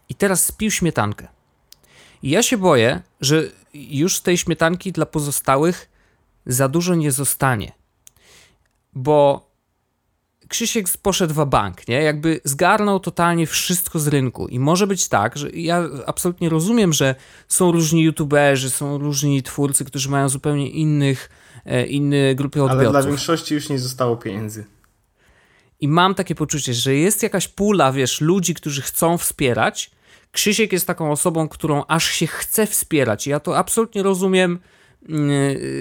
[0.09, 1.29] i teraz spił śmietankę.
[2.23, 3.43] I ja się boję, że
[3.75, 5.89] już z tej śmietanki dla pozostałych
[6.47, 7.73] za dużo nie zostanie.
[8.93, 9.50] Bo
[10.51, 12.03] Krzysiek poszedł w bank, nie?
[12.03, 14.49] Jakby zgarnął totalnie wszystko z rynku.
[14.49, 17.15] I może być tak, że ja absolutnie rozumiem, że
[17.49, 21.31] są różni youtuberzy, są różni twórcy, którzy mają zupełnie innych,
[21.65, 22.95] e, inne grupy odbiorców.
[22.95, 24.65] Ale dla większości już nie zostało pieniędzy.
[25.81, 29.91] I mam takie poczucie, że jest jakaś pula, wiesz, ludzi, którzy chcą wspierać.
[30.33, 33.27] Krzysiek jest taką osobą, którą aż się chce wspierać.
[33.27, 34.59] I ja to absolutnie rozumiem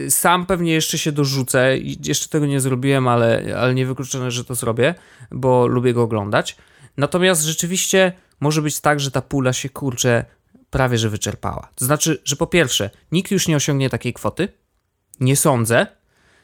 [0.10, 4.56] sam pewnie jeszcze się dorzucę jeszcze tego nie zrobiłem, ale, ale nie wykluczone, że to
[4.56, 4.96] zrobię,
[5.32, 6.56] bo lubię go oglądać.
[6.98, 10.26] Natomiast rzeczywiście może być tak, że ta pula się kurczę
[10.70, 11.70] prawie że wyczerpała.
[11.76, 14.48] To znaczy, że po pierwsze, nikt już nie osiągnie takiej kwoty.
[15.20, 15.88] Nie sądzę.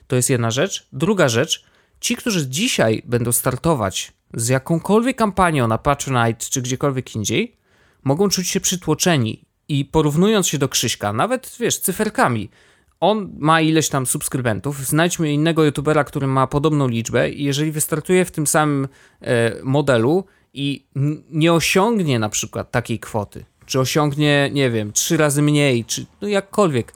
[0.07, 0.87] To jest jedna rzecz.
[0.93, 1.65] Druga rzecz,
[1.99, 7.57] ci, którzy dzisiaj będą startować z jakąkolwiek kampanią na Patronite czy gdziekolwiek indziej,
[8.03, 12.49] mogą czuć się przytłoczeni i porównując się do Krzyśka, nawet wiesz, cyferkami,
[12.99, 17.29] on ma ileś tam subskrybentów, znajdźmy innego youtubera, który ma podobną liczbę.
[17.29, 18.87] I jeżeli wystartuje w tym samym
[19.21, 20.85] e, modelu i
[21.29, 26.27] nie osiągnie na przykład takiej kwoty, czy osiągnie, nie wiem, trzy razy mniej, czy no
[26.27, 26.93] jakkolwiek,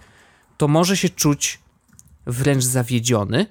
[0.58, 1.60] to może się czuć
[2.26, 3.46] wręcz zawiedziony.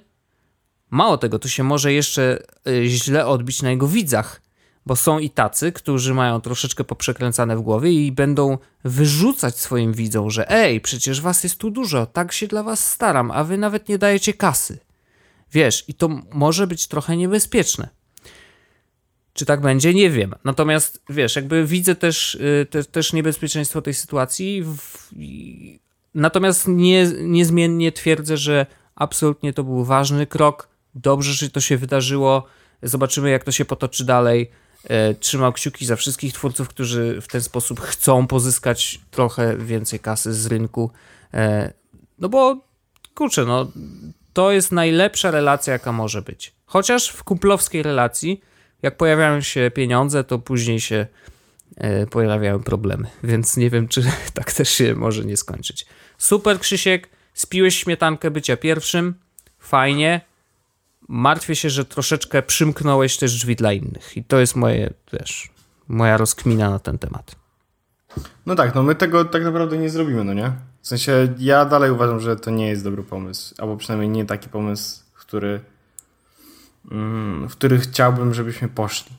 [0.89, 4.41] Mało tego, to się może jeszcze e, źle odbić na jego widzach,
[4.89, 10.31] bo są i tacy, którzy mają troszeczkę poprzekręcane w głowie i będą wyrzucać swoim widzom,
[10.31, 13.89] że ej, przecież was jest tu dużo, tak się dla was staram, a wy nawet
[13.89, 14.79] nie dajecie kasy.
[15.51, 17.89] Wiesz, i to może być trochę niebezpieczne.
[19.33, 19.93] Czy tak będzie?
[19.93, 20.35] Nie wiem.
[20.43, 24.65] Natomiast wiesz, jakby widzę też, y, te, też niebezpieczeństwo tej sytuacji.
[26.15, 30.69] Natomiast nie, niezmiennie twierdzę, że absolutnie to był ważny krok.
[30.95, 32.45] Dobrze, że to się wydarzyło.
[32.83, 34.51] Zobaczymy, jak to się potoczy dalej.
[34.83, 40.33] E, trzymał kciuki za wszystkich twórców, którzy w ten sposób chcą pozyskać trochę więcej kasy
[40.33, 40.91] z rynku.
[41.33, 41.73] E,
[42.19, 42.57] no bo
[43.15, 43.71] kurczę, no
[44.33, 46.53] to jest najlepsza relacja, jaka może być.
[46.65, 48.41] Chociaż w kumplowskiej relacji,
[48.81, 51.07] jak pojawiają się pieniądze, to później się
[51.77, 53.07] e, pojawiają problemy.
[53.23, 55.85] Więc nie wiem, czy tak też się może nie skończyć.
[56.17, 59.15] Super, Krzysiek, spiłeś śmietankę bycia pierwszym.
[59.59, 60.28] Fajnie
[61.09, 64.17] martwię się, że troszeczkę przymknąłeś też drzwi dla innych.
[64.17, 65.49] I to jest moje, wiesz,
[65.87, 67.35] moja rozkmina na ten temat.
[68.45, 70.51] No tak, no my tego tak naprawdę nie zrobimy, no nie?
[70.81, 74.49] W sensie ja dalej uważam, że to nie jest dobry pomysł, albo przynajmniej nie taki
[74.49, 75.59] pomysł, który,
[76.91, 79.11] mm, w który chciałbym, żebyśmy poszli.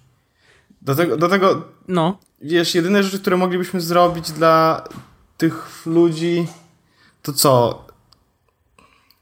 [0.82, 2.18] Do tego, do tego no.
[2.42, 4.84] wiesz, jedyne rzeczy, które moglibyśmy zrobić dla
[5.36, 6.46] tych ludzi,
[7.22, 7.84] to co?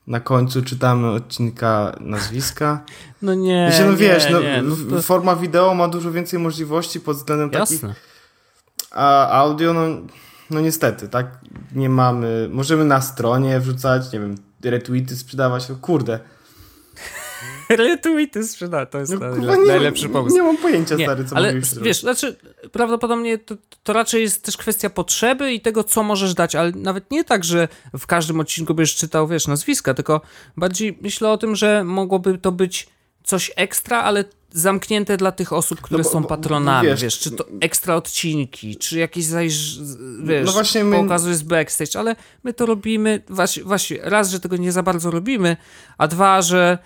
[0.08, 2.80] Na końcu czytamy odcinka nazwiska.
[3.22, 3.66] No nie.
[3.70, 5.02] Myślę, no wiesz, nie, no, nie, no to...
[5.02, 7.88] forma wideo ma dużo więcej możliwości pod względem Jasne.
[7.88, 8.02] takich.
[8.90, 9.80] A audio, no,
[10.50, 11.26] no niestety, tak?
[11.74, 12.48] Nie mamy.
[12.52, 15.68] Możemy na stronie wrzucać, nie wiem, retweety sprzedawać.
[15.80, 16.20] kurde.
[17.76, 20.36] Retweety sprzeda, to jest no, najle najlepszy pomysł.
[20.36, 22.00] Nie mam pojęcia, nie, stary, co ale wiesz, zrobić.
[22.00, 22.36] znaczy,
[22.72, 27.10] prawdopodobnie to, to, raczej jest też kwestia potrzeby i tego, co możesz dać, ale nawet
[27.10, 30.20] nie tak, że w każdym odcinku byś czytał, wiesz, nazwiska, tylko
[30.56, 32.88] bardziej myślę o tym, że mogłoby to być
[33.24, 37.30] coś ekstra, ale zamknięte dla tych osób, które no bo, są patronami, wiesz, wiesz, czy
[37.30, 39.78] to ekstra odcinki, czy jakieś zajż,
[40.22, 40.96] wiesz, no właśnie my...
[40.96, 45.10] pokazu jest backstage, ale my to robimy, właśnie, właśnie, raz, że tego nie za bardzo
[45.10, 45.56] robimy,
[45.98, 46.78] a dwa, że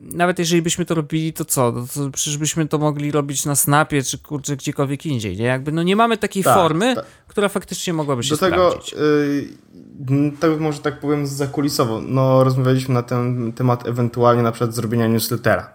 [0.00, 1.72] nawet jeżeli byśmy to robili, to co?
[1.72, 5.44] No to przecież byśmy to mogli robić na Snapie, czy kurczę gdziekolwiek indziej, nie?
[5.44, 7.04] Jakby no nie mamy takiej tak, formy, tak.
[7.26, 8.92] która faktycznie mogłaby się Do tego, sprawdzić.
[10.10, 15.08] Yy, tak może tak powiem zakulisowo, no rozmawialiśmy na ten temat ewentualnie na przykład zrobienia
[15.08, 15.72] newslettera.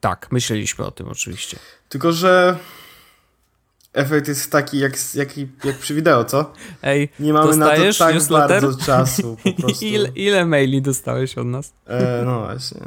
[0.00, 1.56] Tak, myśleliśmy o tym oczywiście.
[1.88, 2.56] Tylko, że
[3.92, 6.52] efekt jest taki jak, jak, jak przy wideo, co?
[6.82, 8.62] Ej, nie mamy na to tak newsletter?
[8.62, 9.84] bardzo czasu po prostu.
[9.84, 11.72] ile, ile maili dostałeś od nas?
[11.86, 12.80] E, no właśnie.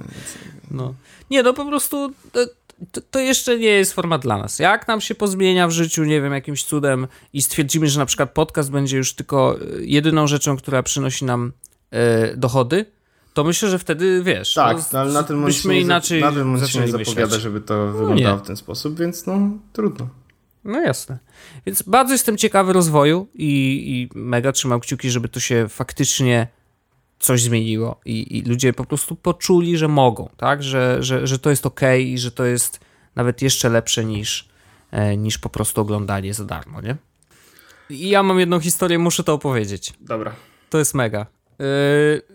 [0.72, 0.94] No.
[1.30, 2.14] Nie, no po prostu
[2.92, 4.60] to, to, jeszcze nie jest format dla nas.
[4.60, 8.32] Jak nam się pozmienia w życiu, nie wiem, jakimś cudem i stwierdzimy, że na przykład
[8.32, 11.52] podcast będzie już tylko e, jedyną rzeczą, która przynosi nam
[11.92, 12.86] e, dochody,
[13.34, 14.54] to myślę, że wtedy wiesz.
[14.54, 18.38] Tak, no, ale na moment byśmy inaczej na moment się nie zapowiada, żeby to wyglądało
[18.38, 19.40] no w ten sposób, więc no
[19.74, 20.08] trudno.
[20.66, 21.18] No jasne.
[21.66, 26.48] Więc bardzo jestem ciekawy rozwoju i, i mega trzymam kciuki, żeby to się faktycznie
[27.20, 30.64] coś zmieniło i, i ludzie po prostu poczuli, że mogą, tak?
[30.64, 32.80] Że, że, że to jest ok i że to jest
[33.16, 34.50] nawet jeszcze lepsze niż,
[34.92, 36.96] e, niż po prostu oglądanie za darmo, nie?
[37.90, 39.94] I ja mam jedną historię, muszę to opowiedzieć.
[40.00, 40.36] Dobra.
[40.70, 41.26] To jest mega.
[41.60, 41.66] Yy,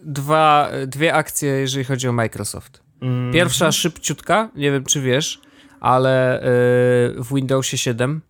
[0.02, 2.82] dwa, dwie akcje, jeżeli chodzi o Microsoft.
[3.02, 3.32] Mm.
[3.32, 5.40] Pierwsza szybciutka, nie wiem czy wiesz,
[5.80, 6.40] ale
[7.16, 8.20] yy, w Windowsie 7,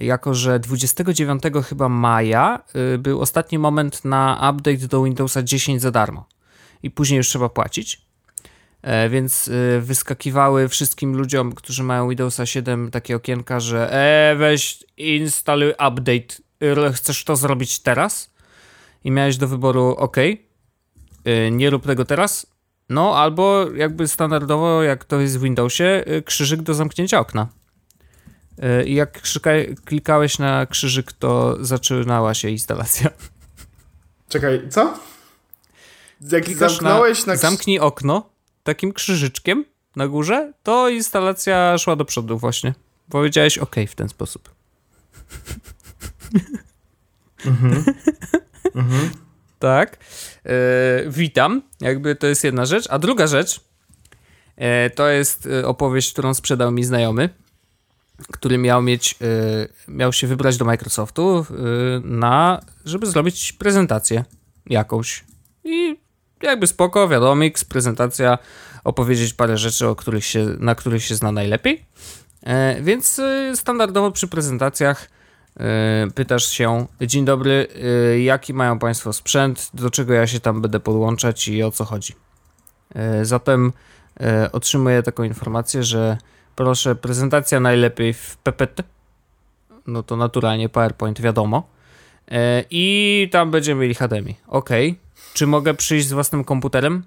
[0.00, 5.90] jako że 29 chyba maja yy, był ostatni moment na update do Windowsa 10 za
[5.90, 6.26] darmo.
[6.82, 8.02] I później już trzeba płacić.
[8.82, 14.84] E, więc y, wyskakiwały wszystkim ludziom, którzy mają Windowsa 7 takie okienka, że e, weź
[14.96, 16.92] instaluj update.
[16.92, 18.32] Chcesz to zrobić teraz?
[19.04, 20.16] i miałeś do wyboru OK,
[21.50, 22.46] nie rób tego teraz,
[22.92, 27.48] no albo jakby standardowo, jak to jest w Windowsie, y, krzyżyk do zamknięcia okna.
[28.58, 29.20] Y, I jak
[29.84, 33.10] klikałeś na krzyżyk, to zaczynała się instalacja.
[34.28, 34.98] Czekaj, co?
[36.30, 37.32] Jak Klikasz zamknąłeś na...
[37.32, 37.38] na...
[37.38, 38.30] Zamknij okno
[38.62, 39.64] takim krzyżyczkiem
[39.96, 42.74] na górze, to instalacja szła do przodu właśnie.
[43.10, 44.54] Powiedziałeś OK w ten sposób.
[47.46, 47.84] Mhm.
[48.74, 49.10] Mhm.
[49.58, 49.98] Tak.
[50.46, 51.62] E, witam.
[51.80, 52.86] Jakby to jest jedna rzecz.
[52.90, 53.60] A druga rzecz
[54.56, 57.28] e, to jest e, opowieść, którą sprzedał mi znajomy,
[58.32, 59.14] który miał mieć,
[59.88, 61.46] miał się wybrać do Microsoftu
[62.04, 64.24] na, żeby zrobić prezentację
[64.66, 65.24] jakąś.
[65.64, 65.96] I
[66.42, 68.38] jakby spoko, wiadomo, prezentacja,
[68.84, 71.84] opowiedzieć parę rzeczy, o których się, na których się zna najlepiej.
[72.80, 73.20] Więc
[73.54, 75.08] standardowo przy prezentacjach
[76.14, 77.66] pytasz się, dzień dobry,
[78.14, 81.84] e, jaki mają Państwo sprzęt, do czego ja się tam będę podłączać i o co
[81.84, 82.14] chodzi.
[82.94, 83.72] E, zatem
[84.52, 86.18] otrzymuję taką informację, że
[86.56, 88.82] proszę, prezentacja najlepiej w PPT,
[89.86, 91.68] no to naturalnie PowerPoint wiadomo,
[92.70, 94.34] i tam będziemy mieli HDMI.
[94.48, 94.70] Ok,
[95.34, 97.02] czy mogę przyjść z własnym komputerem?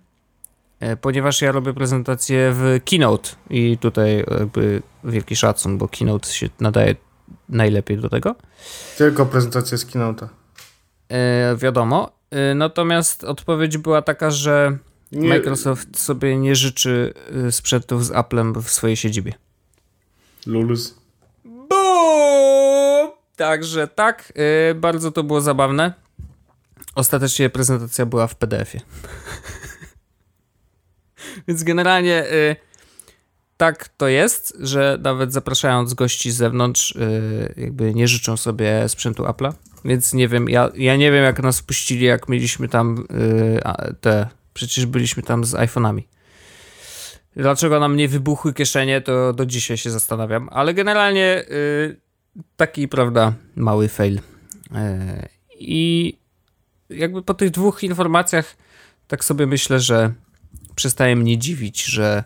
[1.01, 6.95] Ponieważ ja robię prezentację w Keynote i tutaj jakby wielki szacun, bo Keynote się nadaje
[7.49, 8.35] najlepiej do tego.
[8.97, 10.27] Tylko prezentacja z Keynote'a.
[11.09, 12.11] E, wiadomo.
[12.31, 14.77] E, natomiast odpowiedź była taka, że
[15.11, 15.29] nie.
[15.29, 17.13] Microsoft sobie nie życzy
[17.47, 19.33] e, sprzętów z Applem w swojej siedzibie.
[20.45, 20.95] Lulus.
[21.45, 23.17] Bo!
[23.35, 25.93] Także tak, e, bardzo to było zabawne.
[26.95, 28.83] Ostatecznie prezentacja była w PDF-ie.
[31.47, 32.25] Więc generalnie
[33.57, 39.23] tak to jest, że nawet zapraszając gości z zewnątrz, yy, jakby nie życzą sobie sprzętu
[39.23, 39.53] Apple'a.
[39.85, 44.27] Więc nie wiem, ja, ja nie wiem jak nas wpuścili, jak mieliśmy tam yy, te,
[44.53, 46.01] przecież byliśmy tam z iPhone'ami.
[47.35, 50.49] Dlaczego nam nie wybuchły kieszenie, to do dzisiaj się zastanawiam.
[50.51, 51.99] Ale generalnie yy,
[52.57, 54.19] taki, prawda, mały fail.
[55.59, 56.13] I
[56.89, 58.55] jakby po tych dwóch informacjach
[59.07, 60.13] tak sobie myślę, że
[60.75, 62.23] przestaje mnie dziwić, że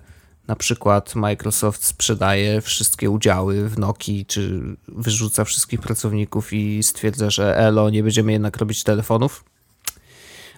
[0.50, 7.58] na przykład Microsoft sprzedaje wszystkie udziały w Nokii, czy wyrzuca wszystkich pracowników i stwierdza, że
[7.58, 9.44] elo, nie będziemy jednak robić telefonów.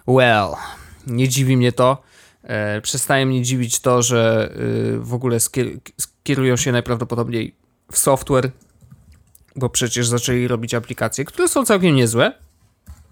[0.08, 0.48] Well,
[1.08, 2.04] nie dziwi mnie to.
[2.44, 4.52] E, przestaje mnie dziwić to, że
[4.96, 5.38] e, w ogóle
[5.98, 7.56] skierują się najprawdopodobniej
[7.92, 8.52] w software,
[9.56, 12.34] bo przecież zaczęli robić aplikacje, które są całkiem niezłe.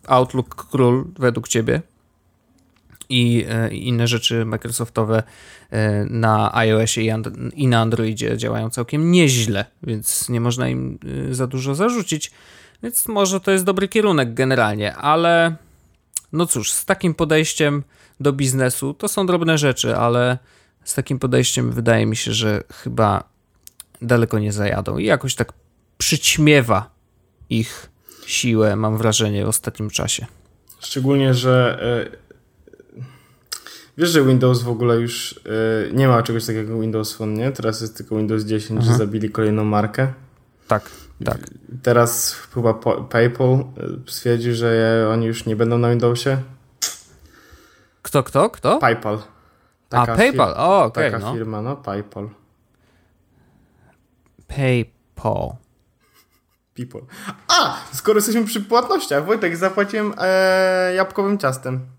[0.07, 1.81] Outlook król według ciebie
[3.10, 5.24] i e, inne rzeczy Microsoftowe
[5.69, 7.02] e, na iOSie
[7.56, 12.32] i na Androidzie działają całkiem nieźle, więc nie można im e, za dużo zarzucić.
[12.84, 15.56] Więc może to jest dobry kierunek generalnie, ale
[16.34, 17.84] no cóż, z takim podejściem
[18.19, 20.38] do biznesu to są drobne rzeczy, ale
[20.84, 23.24] z takim podejściem wydaje mi się, że chyba
[24.02, 25.54] daleko nie zajadą i jakoś tak
[25.98, 26.89] przyćmiewa
[27.50, 27.89] ich
[28.26, 30.26] siłę, mam wrażenie, w ostatnim czasie.
[30.80, 31.80] Szczególnie, że
[33.99, 37.51] Wiesz, że Windows w ogóle już yy, nie ma czegoś takiego jak Windows Phone, nie?
[37.51, 38.85] Teraz jest tylko Windows 10, Aha.
[38.85, 38.97] że mhm.
[38.97, 40.13] zabili kolejną markę.
[40.67, 40.89] Tak,
[41.25, 41.38] tak.
[41.83, 42.73] Teraz chyba
[43.09, 43.65] PayPal e,
[44.07, 46.38] stwierdził, że oni już nie będą na Windowsie.
[48.01, 48.79] Kto, kto, kto?
[48.79, 49.19] PayPal.
[49.89, 51.07] Taka A, PayPal, o, okej.
[51.07, 51.33] Okay, taka no.
[51.33, 52.29] firma, no, PayPal.
[54.47, 55.55] PayPal.
[56.73, 57.01] People.
[57.47, 61.98] A, skoro jesteśmy przy płatnościach, Wojtek, zapłaciłem e, jabłkowym ciastem.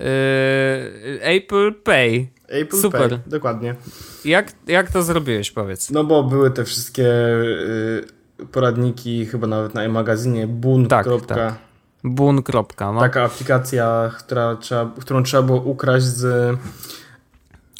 [0.00, 2.28] Yy, Apple Pay.
[2.48, 3.10] Apple Super.
[3.10, 3.74] Pay, dokładnie.
[4.24, 5.90] Jak, jak to zrobiłeś, powiedz?
[5.90, 10.86] No bo były te wszystkie yy, poradniki, chyba nawet na e-magazynie, bun.
[10.86, 11.54] Tak, tak.
[12.04, 12.42] Boon.
[12.80, 13.00] No.
[13.00, 16.56] Taka aplikacja, która trzeba, którą trzeba było ukraść z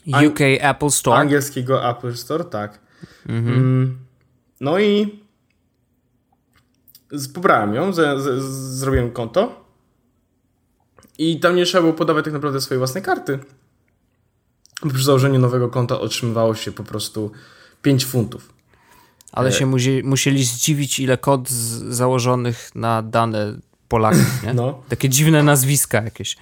[0.07, 1.19] UK Apple Store.
[1.19, 2.79] Angielskiego Apple Store, tak.
[3.29, 3.57] Mhm.
[3.57, 3.99] Mm,
[4.61, 5.23] no i
[7.35, 8.43] pobrałem ją, z, z,
[8.79, 9.62] zrobiłem konto
[11.31, 13.39] i tam nie trzeba było podawać tak naprawdę swojej własnej karty.
[14.95, 17.33] Przy założeniu nowego konta otrzymywało się po prostu
[17.83, 18.53] 5 funtów.
[19.33, 19.53] Ale e...
[19.53, 21.51] się musi, musieli zdziwić, ile kod
[21.89, 23.59] założonych na dane
[23.89, 24.55] Polaków, nie?
[24.55, 24.83] No.
[24.89, 26.37] Takie dziwne nazwiska jakieś.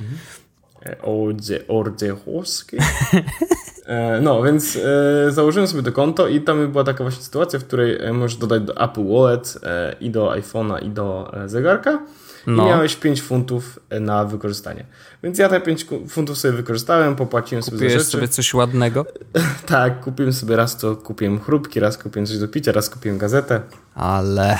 [1.02, 2.76] Ordze, Ordzechowski.
[3.90, 7.64] E, no, więc e, założyłem sobie to konto i tam była taka właśnie sytuacja, w
[7.64, 9.58] której e, możesz dodać do Apple Wallet
[10.00, 12.02] i do iPhone'a i do zegarka
[12.46, 12.62] no.
[12.62, 14.84] i miałeś 5 funtów na wykorzystanie.
[15.22, 18.10] Więc ja te 5 funtów sobie wykorzystałem, popłaciłem Kupiłeś sobie za rzeczy.
[18.10, 19.06] sobie coś ładnego?
[19.66, 23.60] tak, kupiłem sobie raz to kupiłem chrupki, raz kupiłem coś do picia, raz kupiłem gazetę.
[23.94, 24.58] Ale...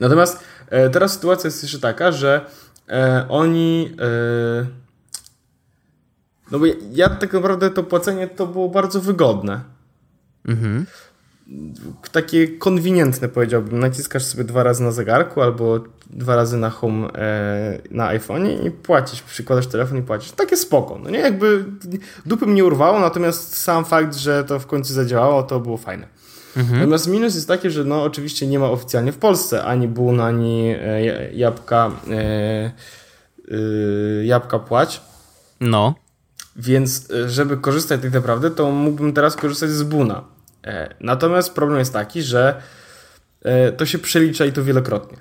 [0.00, 0.44] Natomiast
[0.92, 2.40] teraz sytuacja jest jeszcze taka, że
[3.28, 3.96] oni
[6.50, 9.60] no bo ja, tak naprawdę to płacenie to było bardzo wygodne.
[10.48, 10.86] Mhm.
[12.12, 13.78] Takie konwenientne powiedziałbym.
[13.78, 15.80] Naciskasz sobie dwa razy na zegarku albo
[16.10, 19.22] dwa razy na home e, na iPhone'ie i płacisz.
[19.22, 20.32] Przykładasz telefon i płacisz.
[20.32, 20.98] Takie spoko.
[21.02, 21.64] No nie, jakby
[22.26, 26.06] dupy mnie urwało, natomiast sam fakt, że to w końcu zadziałało, to było fajne.
[26.56, 26.78] Mhm.
[26.78, 30.74] Natomiast minus jest taki, że no oczywiście nie ma oficjalnie w Polsce ani bun, ani
[30.80, 32.72] e, jabłka e,
[33.52, 35.00] y, jabłka płać.
[35.60, 35.94] No.
[36.58, 40.24] Więc e, żeby korzystać tak naprawdę, to mógłbym teraz korzystać z Buna.
[40.64, 42.62] E, natomiast problem jest taki, że
[43.42, 45.18] e, to się przelicza i to wielokrotnie.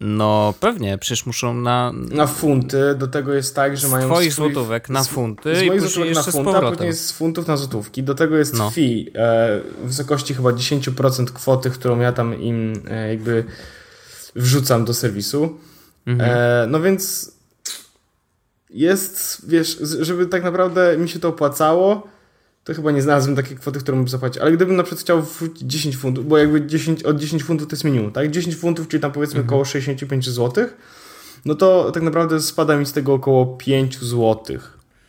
[0.00, 1.92] No pewnie, przecież muszą na...
[1.92, 4.08] Na funty, do tego jest tak, że z mają...
[4.08, 4.52] Twoich swój...
[4.52, 8.02] złotówek na funty z, i moich złotówek na funta, później jest z funtów na złotówki.
[8.02, 8.70] Do tego jest no.
[8.70, 13.44] fee e, w wysokości chyba 10% kwoty, którą ja tam im e, jakby
[14.36, 15.58] wrzucam do serwisu.
[16.06, 16.30] Mhm.
[16.30, 17.32] E, no więc
[18.70, 22.08] jest, wiesz, żeby tak naprawdę mi się to opłacało,
[22.64, 24.42] to chyba nie znalazłem takiej kwoty, którą bym zapłacił.
[24.42, 27.74] Ale gdybym na przykład chciał wrzucić 10 funtów, bo jakby 10, od 10 funtów to
[27.74, 28.30] jest minimum, tak?
[28.30, 29.48] 10 funtów, czyli tam powiedzmy mhm.
[29.48, 30.66] około 65 zł,
[31.44, 34.58] no to tak naprawdę spada mi z tego około 5 zł.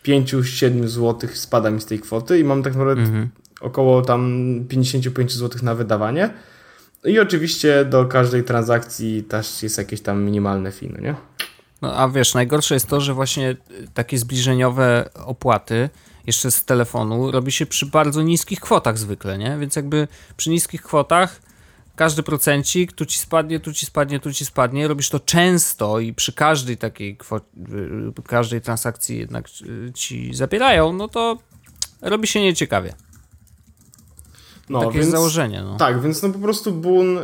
[0.06, 3.30] 5-7 zł spada mi z tej kwoty i mam tak naprawdę mhm.
[3.62, 6.34] około tam 55 zł na wydawanie.
[7.06, 11.16] I oczywiście do każdej transakcji też jest jakieś tam minimalne fee, no nie?
[11.82, 13.56] No a wiesz, najgorsze jest to, że właśnie
[13.94, 15.90] takie zbliżeniowe opłaty
[16.28, 19.58] jeszcze z telefonu robi się przy bardzo niskich kwotach zwykle, nie?
[19.60, 21.42] Więc jakby przy niskich kwotach
[21.96, 26.14] każdy procencik, tu ci spadnie, tu ci spadnie, tu ci spadnie, robisz to często i
[26.14, 27.46] przy każdej takiej kwocie,
[28.28, 29.46] każdej transakcji jednak
[29.94, 31.38] ci zabierają, no to
[32.02, 32.94] robi się nieciekawie.
[34.70, 35.62] No, Takie więc, założenie.
[35.64, 35.78] No.
[35.78, 37.22] Tak, więc no po prostu Boon e,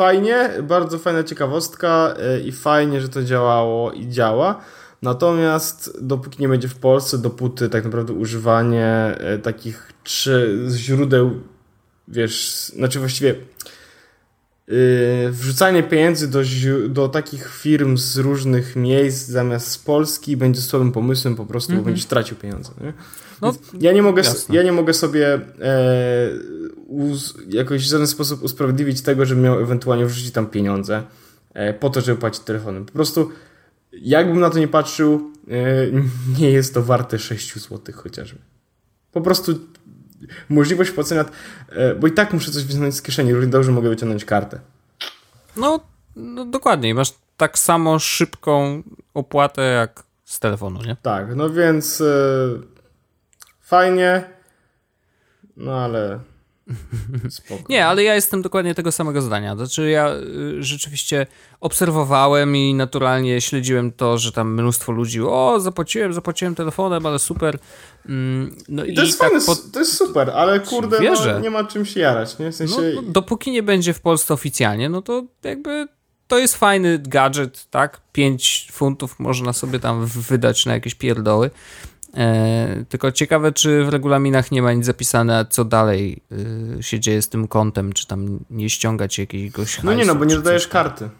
[0.00, 4.60] fajnie, bardzo fajna ciekawostka e, i fajnie, że to działało i działa.
[5.02, 11.40] Natomiast dopóki nie będzie w Polsce, dopóty tak naprawdę używanie e, takich trzy źródeł,
[12.08, 13.34] wiesz, znaczy właściwie
[14.68, 14.76] yy,
[15.30, 16.40] wrzucanie pieniędzy do,
[16.88, 21.80] do takich firm z różnych miejsc zamiast z Polski będzie słabym pomysłem po prostu, mm
[21.80, 21.84] -hmm.
[21.84, 21.94] bo mhm.
[21.94, 22.70] będziesz tracił pieniądze.
[22.80, 22.92] Nie?
[23.42, 25.40] No, ja, nie mogę, ja nie mogę sobie e,
[27.48, 31.02] jakoś w żaden sposób usprawiedliwić tego, żebym miał ewentualnie wrzucić tam pieniądze
[31.54, 32.86] e, po to, żeby płacić telefonem.
[32.86, 33.30] Po prostu
[33.92, 35.54] jakbym na to nie patrzył, e,
[36.40, 38.38] nie jest to warte 6 zł chociażby.
[39.12, 39.58] Po prostu
[40.48, 41.24] możliwość płacenia,
[41.68, 44.60] e, bo i tak muszę coś wyciągnąć z kieszeni, równie dobrze mogę wyciągnąć kartę.
[45.56, 45.80] No,
[46.16, 48.82] no dokładnie, masz tak samo szybką
[49.14, 50.96] opłatę jak z telefonu, nie?
[51.02, 52.04] Tak, no więc e,
[53.60, 54.24] fajnie,
[55.56, 56.20] no ale
[57.30, 57.62] Spoko.
[57.68, 59.56] Nie, ale ja jestem dokładnie tego samego zdania.
[59.56, 61.26] Znaczy, ja y, rzeczywiście
[61.60, 67.58] obserwowałem i naturalnie śledziłem to, że tam mnóstwo ludzi, o, zapłaciłem, zapłaciłem telefonem, ale super.
[68.06, 69.72] Mm, no I to jest tak fajne, pod...
[69.72, 72.52] to jest super, ale kurde, no, nie ma czym się jarać, nie?
[72.52, 72.92] W sensie...
[72.94, 75.88] No, no, dopóki nie będzie w Polsce oficjalnie, no to jakby
[76.30, 78.00] to jest fajny gadżet, tak?
[78.12, 81.50] 5 funtów można sobie tam wydać na jakieś pierdoły.
[82.16, 86.22] E, tylko ciekawe, czy w regulaminach nie ma nic zapisane, co dalej
[86.78, 90.14] y, się dzieje z tym kontem, czy tam nie ściągać jakiegoś hajsu, No nie no,
[90.14, 91.10] bo nie dodajesz karty.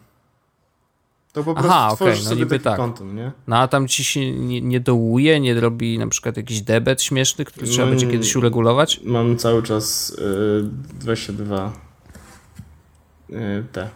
[1.32, 2.76] To po prostu Aha, okay, no niby tak.
[2.76, 3.32] Kontum, nie?
[3.46, 7.44] No a tam ci się nie, nie dołuje, nie robi na przykład jakiś debet śmieszny,
[7.44, 9.00] który trzeba będzie kiedyś uregulować?
[9.04, 10.62] Mam cały czas y,
[11.00, 11.72] 22
[13.30, 13.88] y, te.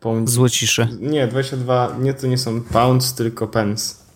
[0.00, 0.30] Pound...
[0.30, 0.88] Złocisze.
[1.00, 4.07] Nie, 22, nie to nie są pounds, tylko pence.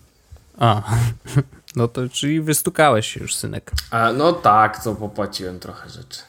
[0.58, 0.82] A,
[1.76, 3.72] no to czyli wystukałeś się już, synek.
[3.90, 6.20] A, no tak, to popłaciłem trochę rzeczy.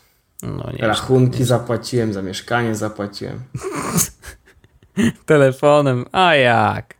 [0.43, 1.45] No, nie Rachunki nie.
[1.45, 3.43] zapłaciłem, za mieszkanie zapłaciłem.
[5.25, 6.93] Telefonem, a jak?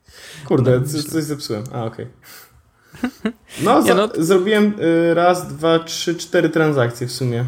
[0.46, 1.64] Kurde, no, coś, coś zepsułem.
[1.74, 2.06] A, okej.
[2.06, 3.34] Okay.
[3.64, 7.46] No, za, no, zrobiłem y, raz, dwa, trzy, cztery transakcje w sumie.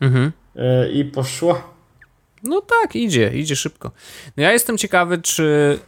[0.00, 0.32] Mhm.
[0.56, 1.77] Y, I poszło.
[2.42, 3.90] No tak, idzie, idzie szybko.
[4.36, 5.78] No ja jestem ciekawy, czy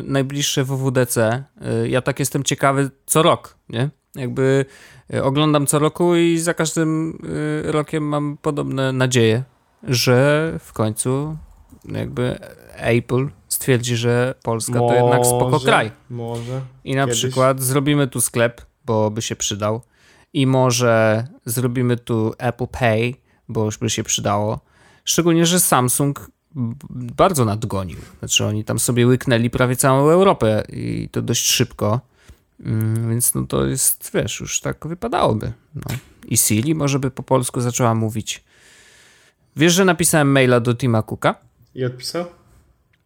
[0.00, 1.44] y, najbliższe WWDC,
[1.84, 3.90] y, ja tak jestem ciekawy co rok, nie?
[4.14, 4.64] Jakby
[5.14, 7.18] y, oglądam co roku i za każdym
[7.66, 9.42] y, rokiem mam podobne nadzieje,
[9.82, 11.36] że w końcu
[11.84, 12.38] jakby
[12.76, 15.90] Apple stwierdzi, że Polska może, to jednak spoko kraj.
[16.10, 16.60] Może.
[16.84, 17.18] I na Kiedyś.
[17.18, 19.82] przykład zrobimy tu sklep, bo by się przydał.
[20.32, 23.14] I może zrobimy tu Apple Pay,
[23.48, 24.60] bo już by się przydało
[25.04, 26.30] Szczególnie, że Samsung
[26.90, 27.98] bardzo nadgonił.
[28.18, 32.00] Znaczy oni tam sobie łyknęli prawie całą Europę i to dość szybko.
[32.64, 35.52] Mm, więc no to jest, wiesz, już tak wypadałoby.
[35.74, 35.96] No.
[36.28, 38.44] I Siri może by po polsku zaczęła mówić.
[39.56, 41.34] Wiesz, że napisałem maila do Tima Cooka?
[41.74, 42.24] I odpisał?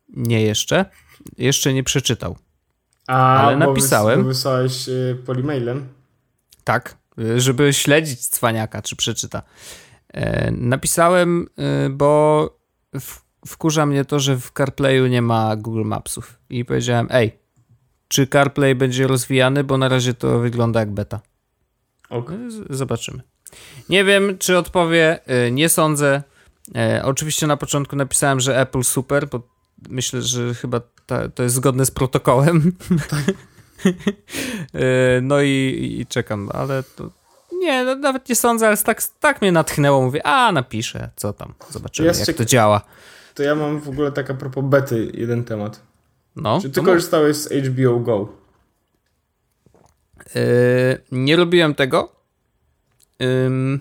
[0.09, 0.85] Nie jeszcze.
[1.39, 2.37] Jeszcze nie przeczytał.
[3.07, 4.23] A, ale napisałem.
[4.23, 5.89] Bo wysłałeś y, polimailem?
[6.65, 9.43] Tak, y, żeby śledzić cwaniaka, czy przeczyta.
[10.15, 12.51] E, napisałem, e, bo
[13.47, 16.39] wkurza mnie to, że w CarPlayu nie ma Google Mapsów.
[16.51, 17.39] I powiedziałem, ej,
[18.09, 21.21] czy CarPlay będzie rozwijany, bo na razie to wygląda jak beta.
[22.11, 22.39] Okay.
[22.71, 23.23] Zobaczymy.
[23.89, 26.23] Nie wiem, czy odpowie, e, nie sądzę.
[27.03, 29.49] Oczywiście na początku napisałem, że Apple super, bo
[29.89, 30.81] myślę, że chyba
[31.35, 32.73] to jest zgodne z protokołem.
[33.09, 33.25] Tak.
[35.23, 37.11] no i, i, czekam, ale to
[37.65, 40.03] nie, no, nawet nie sądzę, ale tak, tak mnie natchnęło.
[40.03, 42.81] Mówię, a napiszę, co tam, zobaczymy jak to działa.
[43.35, 45.81] To ja mam w ogóle tak a propos bety jeden temat.
[46.37, 48.29] No, Czy ty korzystałeś z HBO Go?
[50.35, 50.43] Yy,
[51.13, 52.13] nie robiłem tego.
[53.19, 53.81] Yy,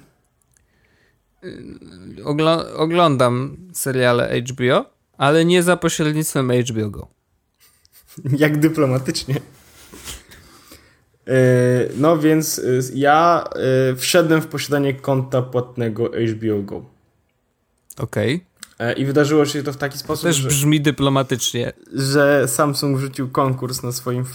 [2.24, 4.86] ogl oglądam seriale HBO,
[5.18, 7.08] ale nie za pośrednictwem HBO Go.
[8.44, 9.36] Jak dyplomatycznie.
[11.28, 11.34] E,
[11.98, 12.64] no więc e,
[12.94, 13.44] ja
[13.92, 16.86] e, wszedłem w posiadanie konta płatnego HBO Go.
[17.98, 18.36] Okej.
[18.76, 18.94] Okay.
[18.94, 20.24] I wydarzyło się to w taki sposób.
[20.24, 21.74] Też brzmi że, dyplomatycznie.
[21.94, 24.26] Że Samsung wrzucił konkurs na swoim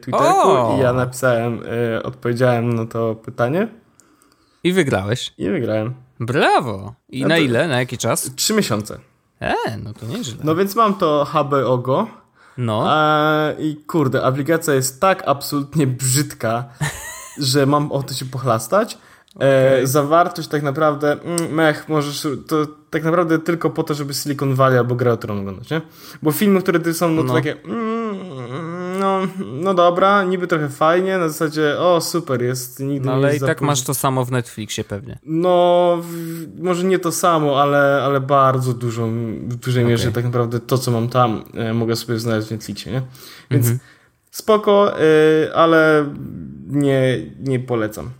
[0.00, 0.76] Twitterku o!
[0.76, 1.60] i ja napisałem,
[2.02, 3.68] odpowiedziałem na to pytanie.
[4.64, 5.34] I wygrałeś.
[5.38, 5.94] I wygrałem.
[6.20, 6.94] Brawo!
[7.08, 7.68] I no na ile?
[7.68, 8.30] Na jaki czas?
[8.36, 8.98] Trzy miesiące.
[9.40, 10.36] E, no to nieźle.
[10.44, 12.21] No więc mam to HBO Go.
[12.58, 12.84] No.
[12.86, 16.64] A, I kurde, aplikacja jest tak absolutnie brzydka,
[17.38, 18.98] że mam o to się pochlastać.
[19.40, 19.86] E, okay.
[19.86, 24.78] zawartość tak naprawdę, mm, mech, możesz, to tak naprawdę tylko po to, żeby Silicon Valley
[24.78, 25.80] albo Grę oglądać, nie?
[26.22, 27.28] Bo filmy, które ty są, no, no.
[27.28, 28.01] to takie, mm,
[29.62, 33.60] no, dobra, niby trochę fajnie, na zasadzie, o super, jest, nigdy no, ale i tak
[33.60, 35.18] masz to samo w Netflixie pewnie.
[35.24, 39.06] No, w, może nie to samo, ale, ale bardzo dużo,
[39.42, 39.90] w dużej okay.
[39.90, 43.02] mierze tak naprawdę to, co mam tam, e, mogę sobie znaleźć w Netflixie, nie?
[43.50, 43.80] Więc mhm.
[44.30, 46.10] spoko, y, ale
[46.66, 48.10] nie, nie polecam.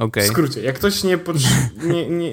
[0.00, 0.24] Okay.
[0.24, 1.18] W skrócie, jak ktoś nie,
[1.92, 2.32] nie, nie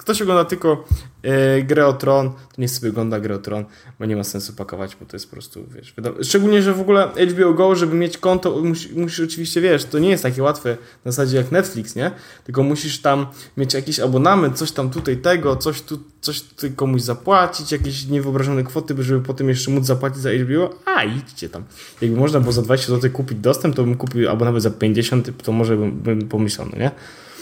[0.00, 0.84] ktoś ogląda tylko
[1.26, 3.64] e, grę o Tron, to niech sobie ogląda grę o Tron,
[3.98, 7.08] bo nie ma sensu pakować, bo to jest po prostu, wiesz, szczególnie, że w ogóle
[7.30, 11.12] HBO Go, żeby mieć konto, musisz, musisz oczywiście, wiesz, to nie jest takie łatwe na
[11.12, 12.10] zasadzie jak Netflix, nie?
[12.44, 17.02] Tylko musisz tam mieć jakiś abonament, coś tam tutaj tego, coś tu, coś tutaj komuś
[17.02, 21.64] zapłacić, jakieś niewyobrażone kwoty, żeby potem jeszcze móc zapłacić za HBO, a idźcie tam.
[22.00, 25.52] Jakby można było za 20 zł kupić dostęp, to bym kupił abonament za 50, to
[25.52, 26.90] może bym, bym pomyślał, no nie?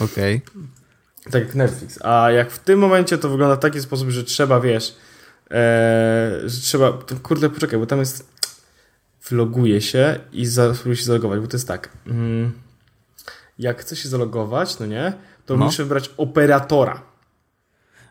[0.00, 0.42] Okej.
[0.48, 0.83] Okay.
[1.30, 1.98] Tak jak Netflix.
[2.02, 4.96] A jak w tym momencie to wygląda w taki sposób, że trzeba, wiesz,
[5.50, 8.34] e, że trzeba, to kurde, poczekaj, bo tam jest
[9.28, 11.88] wloguje się i spróbuj się zalogować, bo to jest tak.
[12.06, 12.52] Mm,
[13.58, 15.12] jak chcę się zalogować, no nie,
[15.46, 15.64] to no.
[15.64, 17.02] muszę wybrać operatora.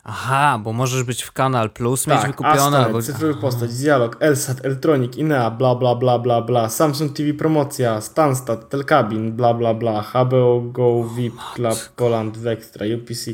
[0.04, 2.56] Aha, bo możesz być w Kanal Plus, tak, mieć wykupione.
[2.56, 3.02] Astanet, albo...
[3.02, 8.70] cyfrowy postać, dialog, Elsat, Eltronic, Inea, bla bla bla bla bla, Samsung TV promocja, Stanstat,
[8.70, 13.32] Telcabin, bla bla bla, HBO Go, VIP, Club, Poland, Vextra, UPC.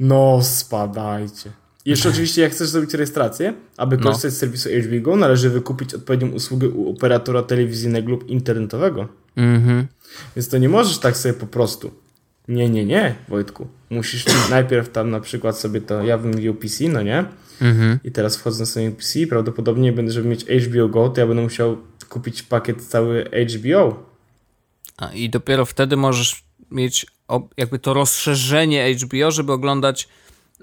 [0.00, 1.50] No spadajcie.
[1.84, 4.02] Jeszcze oczywiście jak chcesz zrobić rejestrację, aby no.
[4.02, 9.08] korzystać z serwisu HBO Go, należy wykupić odpowiednią usługę u operatora telewizyjnego lub internetowego.
[9.36, 9.86] Mhm.
[10.36, 11.90] Więc to nie możesz tak sobie po prostu
[12.48, 13.66] nie, nie, nie, Wojtku.
[13.90, 17.24] Musisz najpierw tam na przykład sobie to, ja bym UPC, no nie?
[17.60, 17.98] Mhm.
[18.04, 21.42] I teraz wchodzę na stronę UPC prawdopodobnie będę, żeby mieć HBO Go, to ja będę
[21.42, 21.76] musiał
[22.08, 24.08] kupić pakiet cały HBO.
[24.96, 27.06] A, I dopiero wtedy możesz mieć
[27.56, 30.08] jakby to rozszerzenie HBO, żeby oglądać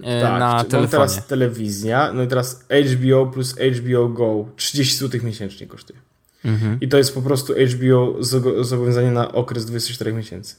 [0.03, 0.83] e, tak, na telefonie.
[0.83, 2.65] No teraz telewizja, no i teraz
[2.95, 5.99] HBO plus HBO Go 30 zł miesięcznie kosztuje.
[6.45, 6.77] Mhm.
[6.81, 8.17] I to jest po prostu HBO
[8.63, 10.55] zobowiązanie na okres 24 miesięcy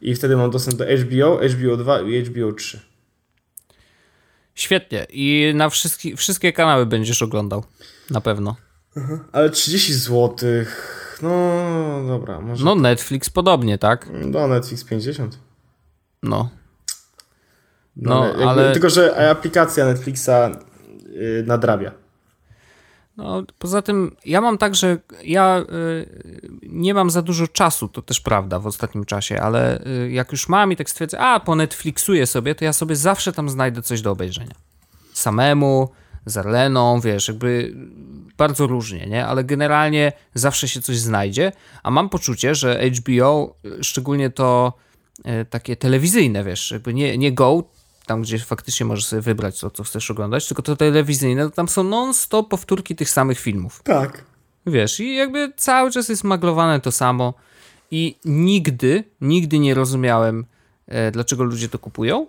[0.00, 2.80] i wtedy mam dostęp do HBO, HBO 2 i HBO 3.
[4.54, 5.06] Świetnie.
[5.10, 7.64] I na wszystkie, wszystkie kanały będziesz oglądał.
[8.10, 8.56] Na pewno.
[9.32, 10.38] Ale 30 zł.
[11.22, 12.40] No, dobra.
[12.40, 12.64] Może...
[12.64, 14.08] No, Netflix podobnie, tak?
[14.12, 15.38] No, Netflix 50.
[16.22, 16.50] No.
[17.96, 18.72] No, no ale...
[18.72, 20.28] Tylko, że aplikacja Netflixa
[21.08, 21.92] yy, nadrabia.
[23.16, 28.02] No, poza tym ja mam tak, że ja y, nie mam za dużo czasu, to
[28.02, 31.56] też prawda w ostatnim czasie, ale y, jak już mam i tak stwierdzę, a po
[31.56, 34.54] Netflixuję sobie, to ja sobie zawsze tam znajdę coś do obejrzenia.
[35.12, 35.88] Samemu,
[36.26, 37.74] z Arleną, wiesz, jakby
[38.36, 39.26] bardzo różnie, nie?
[39.26, 41.52] Ale generalnie zawsze się coś znajdzie,
[41.82, 44.72] a mam poczucie, że HBO, szczególnie to
[45.18, 47.64] y, takie telewizyjne, wiesz, jakby nie, nie Go,
[48.06, 51.68] tam gdzie faktycznie możesz sobie wybrać to, co chcesz oglądać, tylko to telewizyjne, to tam
[51.68, 53.80] są non-stop powtórki tych samych filmów.
[53.84, 54.24] Tak.
[54.66, 57.34] Wiesz, i jakby cały czas jest maglowane to samo
[57.90, 60.46] i nigdy, nigdy nie rozumiałem,
[60.86, 62.26] e, dlaczego ludzie to kupują,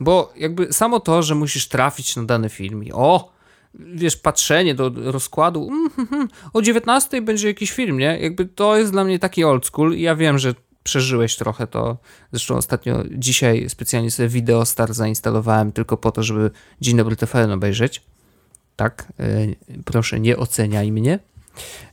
[0.00, 3.32] bo jakby samo to, że musisz trafić na dany film i o,
[3.74, 8.18] wiesz, patrzenie do rozkładu, mm, mm, mm, o 19 będzie jakiś film, nie?
[8.20, 10.54] Jakby to jest dla mnie taki old school i ja wiem, że
[10.88, 11.96] przeżyłeś trochę to.
[12.32, 17.50] Zresztą ostatnio, dzisiaj specjalnie sobie Video Star zainstalowałem tylko po to, żeby Dzień Dobry TVN
[17.50, 18.02] obejrzeć.
[18.76, 19.24] Tak, e,
[19.84, 21.18] proszę nie oceniaj mnie.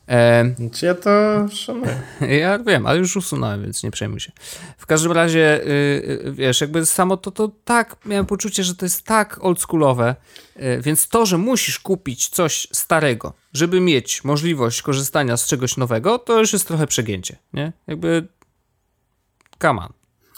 [0.10, 2.02] E, Czy ja to szanuję?
[2.42, 4.32] Ja wiem, ale już usunąłem, więc nie przejmuj się.
[4.78, 9.04] W każdym razie, yy, wiesz, jakby samo to, to tak, miałem poczucie, że to jest
[9.04, 10.16] tak oldschoolowe,
[10.56, 16.20] yy, więc to, że musisz kupić coś starego, żeby mieć możliwość korzystania z czegoś nowego,
[16.20, 17.74] to już jest trochę przegięcie, nie?
[17.88, 18.28] Jakby
[19.62, 19.90] come on.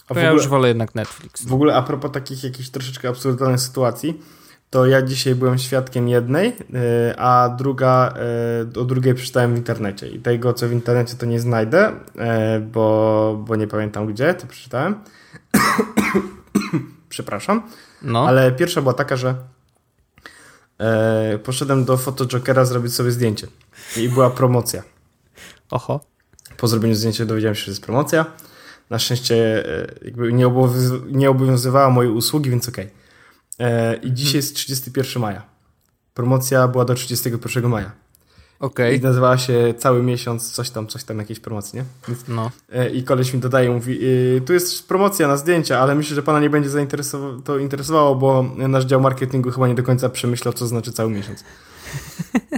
[0.07, 1.45] To ja ogóle, już wolę jednak Netflix.
[1.45, 4.21] W ogóle a propos takich jakichś troszeczkę absurdalnych sytuacji,
[4.69, 6.55] to ja dzisiaj byłem świadkiem jednej, y,
[7.17, 8.13] a druga,
[8.75, 10.07] y, o drugiej przeczytałem w internecie.
[10.07, 14.47] I tego, co w internecie, to nie znajdę, y, bo, bo nie pamiętam gdzie, to
[14.47, 14.95] przeczytałem.
[17.09, 17.61] Przepraszam.
[18.01, 18.27] No.
[18.27, 19.35] Ale pierwsza była taka, że
[21.43, 23.47] poszedłem do Photojokera zrobić sobie zdjęcie.
[23.97, 24.83] I była promocja.
[25.71, 25.99] Oho.
[26.57, 28.25] Po zrobieniu zdjęcia dowiedziałem się, że jest promocja.
[28.89, 29.63] Na szczęście
[30.05, 32.85] jakby nie, obowiązy nie obowiązywała mojej usługi, więc okej.
[32.85, 33.67] Okay.
[33.67, 35.43] E, I dzisiaj jest 31 maja.
[36.13, 37.91] Promocja była do 31 maja.
[38.59, 38.95] Okay.
[38.95, 41.85] I nazywała się cały miesiąc coś tam, coś tam, jakieś promocje, nie?
[42.07, 42.51] Więc, no.
[42.71, 46.23] E, I koleś mi dodaje, mówi, y, tu jest promocja na zdjęcia, ale myślę, że
[46.23, 50.53] pana nie będzie zainteresowało, to interesowało, bo nasz dział marketingu chyba nie do końca przemyślał,
[50.53, 51.43] co znaczy cały miesiąc.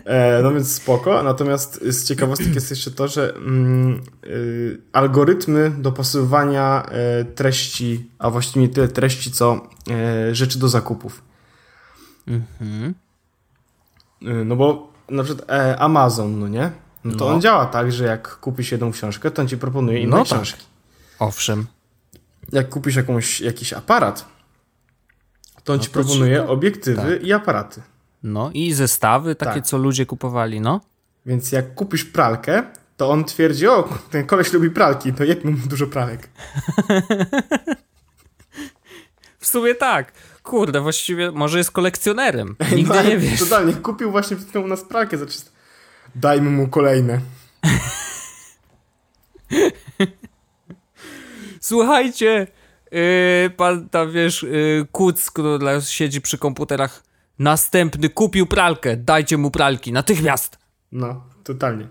[0.05, 1.23] E, no więc spoko.
[1.23, 6.89] Natomiast z ciekawostek jest jeszcze to, że mm, y, algorytmy dopasowywania
[7.21, 9.67] y, treści, a właściwie nie tyle treści, co
[10.31, 11.21] y, rzeczy do zakupów.
[12.27, 12.93] Mhm.
[14.21, 16.71] No bo na przykład e, Amazon, no nie?
[17.03, 17.31] No to no.
[17.31, 20.25] on działa tak, że jak kupisz jedną książkę, to on ci proponuje inne no tak.
[20.25, 20.65] książki.
[21.19, 21.67] Owszem.
[22.51, 24.25] Jak kupisz jakąś, jakiś aparat,
[25.63, 26.47] to on no ci proponuje ci...
[26.47, 27.23] obiektywy tak.
[27.23, 27.81] i aparaty.
[28.23, 29.65] No i zestawy takie, tak.
[29.65, 30.81] co ludzie kupowali, no.
[31.25, 32.63] Więc jak kupisz pralkę,
[32.97, 36.29] to on twierdzi, o, ten koleś lubi pralki, to jak mu dużo pralek.
[39.39, 40.11] w sumie tak.
[40.43, 42.55] Kurde, właściwie może jest kolekcjonerem.
[42.75, 43.39] Nigdy no, nie wiesz.
[43.39, 45.25] Totalnie, kupił właśnie przed chwilą u nas pralkę za
[46.15, 47.19] Dajmy mu kolejne.
[51.61, 52.47] Słuchajcie,
[52.91, 57.08] yy, pan tam wiesz, yy, kuc, który siedzi przy komputerach
[57.39, 60.57] Następny kupił pralkę, dajcie mu pralki, natychmiast.
[60.91, 61.87] No, totalnie.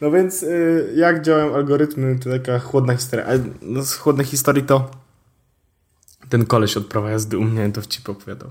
[0.00, 3.26] No więc y, jak działają algorytmy, to taka chłodna historia.
[3.26, 4.90] Ale no, z chłodnej historii to
[6.28, 8.50] ten koleś od prawa jazdy u mnie dowcip opowiadał.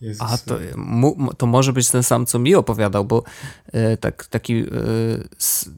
[0.00, 0.26] Jezus.
[0.32, 3.22] A to, mu, to może być ten sam, co mi opowiadał, bo
[3.68, 4.68] y, tak, taki y,
[5.38, 5.70] s,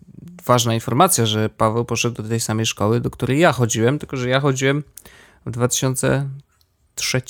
[0.44, 4.28] ważna informacja, że Paweł poszedł do tej samej szkoły, do której ja chodziłem, tylko że
[4.28, 4.84] ja chodziłem
[5.46, 7.22] w 2003.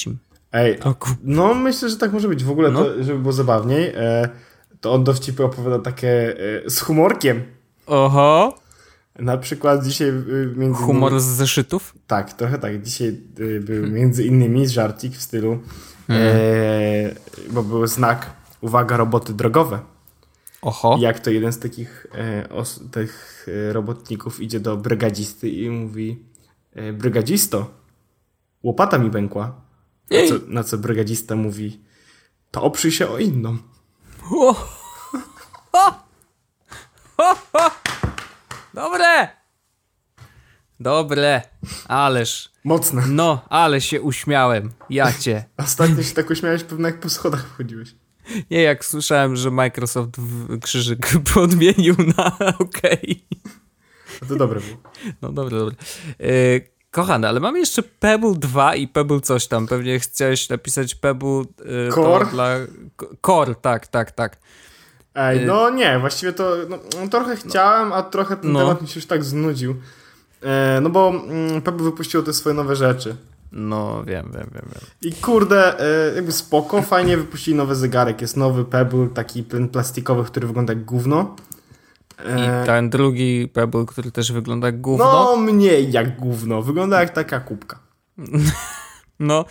[0.57, 0.79] Ej,
[1.25, 2.45] no myślę, że tak może być.
[2.45, 2.85] W ogóle, no.
[2.85, 4.29] to, żeby było zabawniej, e,
[4.81, 6.37] to on dowcipy opowiada takie
[6.67, 7.43] e, z humorkiem.
[7.87, 8.55] Oho.
[9.19, 10.13] Na przykład dzisiaj e,
[10.57, 11.95] między Humor innymi, z zeszytów?
[12.07, 12.83] Tak, trochę tak.
[12.83, 15.59] Dzisiaj e, był między innymi żarcik w stylu,
[16.07, 16.29] hmm.
[16.29, 18.31] e, bo był znak
[18.61, 19.79] uwaga, roboty drogowe.
[20.63, 20.99] Oho.
[21.01, 26.25] Jak to jeden z takich e, os, tych e, robotników idzie do brygadzisty i mówi
[26.93, 27.71] brygadzisto,
[28.63, 29.66] łopata mi pękła.
[30.11, 31.81] Na co, na co brygadzista mówi,
[32.51, 33.59] to oprzyj się o inną.
[38.75, 39.29] Dobre!
[40.81, 41.43] Dobre,
[41.89, 42.53] ależ.
[42.65, 43.03] Mocne.
[43.09, 44.73] No, ale się uśmiałem.
[44.91, 45.45] Ja cię.
[45.57, 47.95] Ostatnio się tak uśmiałeś, pewnie jak po schodach wchodziłeś.
[48.51, 50.11] Nie, jak słyszałem, że Microsoft
[50.63, 52.81] krzyżyk podmienił na OK.
[54.23, 54.77] No to dobre było.
[55.23, 55.77] No dobre, dobre.
[56.19, 59.67] Yy, Kochany, ale mamy jeszcze Pebble 2 i Pebble coś tam.
[59.67, 61.45] Pewnie chciałeś napisać Pebble...
[61.65, 62.27] Yy, Core?
[62.27, 62.49] Dla...
[63.27, 64.37] Core, tak, tak, tak.
[65.15, 68.61] Ej, y, no nie, właściwie to no, no trochę chciałem, a trochę ten no.
[68.61, 69.75] temat mi się już tak znudził.
[70.43, 73.17] E, no bo mm, Pebble wypuściło te swoje nowe rzeczy.
[73.53, 74.69] No, wiem, wiem, wiem.
[74.75, 74.83] wiem.
[75.03, 78.21] I kurde, e, jakby spoko, fajnie wypuścili nowy zegarek.
[78.21, 81.37] Jest nowy Pebble, taki plastikowy, który wygląda jak gówno.
[82.19, 85.05] E, I ten drugi Pebble, który też wygląda jak gówno.
[85.13, 86.63] No, mniej jak gówno.
[86.63, 87.79] Wygląda jak taka kubka.
[89.19, 89.45] no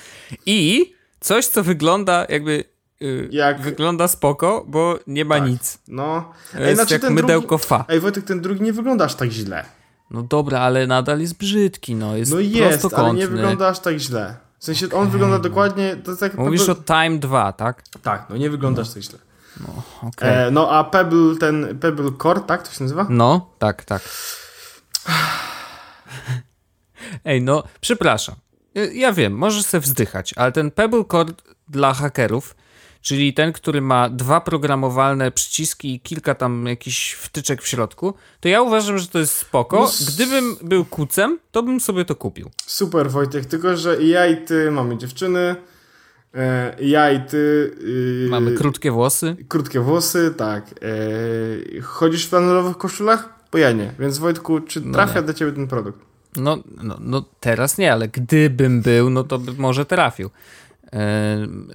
[0.46, 2.64] i coś, co wygląda jakby
[3.02, 3.62] y, jak...
[3.62, 5.48] wygląda spoko, bo nie ma tak.
[5.48, 5.80] nic.
[5.88, 6.32] No.
[6.56, 7.66] Ej, jest znaczy jak ten mydełko drugi...
[7.66, 7.86] fa.
[7.88, 9.66] Ej, Wojtek, ten drugi nie wygląda aż tak źle.
[10.12, 12.18] No dobra, ale nadal jest brzydki, no.
[12.18, 14.36] Jest no jest, ale nie wygląda aż tak źle.
[14.60, 15.96] W sensie on wygląda dokładnie...
[15.96, 17.84] To tak Mówisz o Time 2, tak?
[18.02, 19.20] Tak, no nie wygląda aż tak źle.
[19.60, 20.30] No, okay.
[20.30, 23.08] e, no a Pebble, ten Pebble Core, tak to się nazywa?
[23.10, 24.02] No, tak, tak.
[27.26, 28.36] Ej, no, przepraszam.
[28.94, 31.34] Ja wiem, możesz sobie wzdychać, ale ten Pebble Core
[31.68, 32.56] dla hakerów
[33.06, 38.48] czyli ten, który ma dwa programowalne przyciski i kilka tam jakichś wtyczek w środku, to
[38.48, 39.80] ja uważam, że to jest spoko.
[39.80, 42.50] No Gdybym był kucem, to bym sobie to kupił.
[42.66, 45.56] Super Wojtek, tylko że ja i ty mamy dziewczyny,
[46.80, 47.72] ja i ty...
[48.24, 49.36] Yy, mamy krótkie włosy.
[49.48, 50.66] Krótkie włosy, tak.
[50.72, 53.30] E, chodzisz w flanelowych koszulach?
[53.52, 53.94] Bo ja nie.
[54.00, 56.00] Więc Wojtku, czy no trafia no do ciebie ten produkt?
[56.36, 60.30] No, no, no teraz nie, ale gdybym był, no to by może trafił.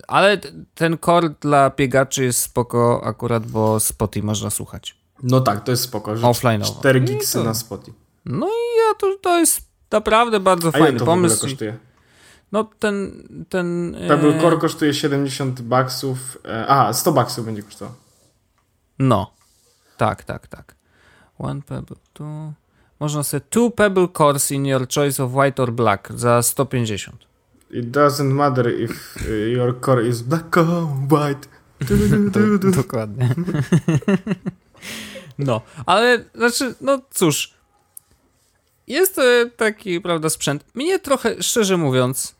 [0.08, 0.38] Ale
[0.74, 4.96] ten core dla biegaczy jest spoko akurat, bo Spotify można słuchać.
[5.22, 6.12] No tak, to jest spoko.
[6.22, 6.62] Offline.
[6.62, 7.44] 4 gigsy to...
[7.44, 7.98] na Spotify.
[8.24, 11.34] No i ja to, to jest naprawdę bardzo A fajny to pomysł.
[11.34, 11.89] W ogóle kosztuje?
[12.52, 13.22] No ten...
[13.48, 14.40] ten Pebble e...
[14.40, 16.38] Core kosztuje 70 baksów.
[16.44, 17.94] E, aha, 100 baksów będzie kosztował.
[18.98, 19.34] No.
[19.96, 20.74] Tak, tak, tak.
[21.38, 22.52] One Pebble, two...
[23.00, 27.30] Można sobie two Pebble Cores in your choice of white or black za 150.
[27.70, 31.48] It doesn't matter if uh, your core is black or white.
[31.80, 33.34] Du, du, du, Dokładnie.
[35.38, 37.54] no, ale znaczy, no cóż.
[38.86, 39.22] Jest to
[39.56, 40.64] taki, prawda, sprzęt.
[40.74, 42.39] Mnie trochę, szczerze mówiąc, e,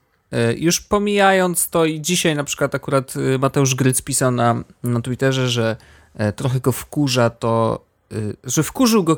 [0.56, 5.48] już pomijając to i dzisiaj na przykład akurat e, Mateusz Gryc pisał na, na Twitterze,
[5.48, 5.76] że
[6.14, 9.16] e, trochę go wkurza to Y, że wkurzył go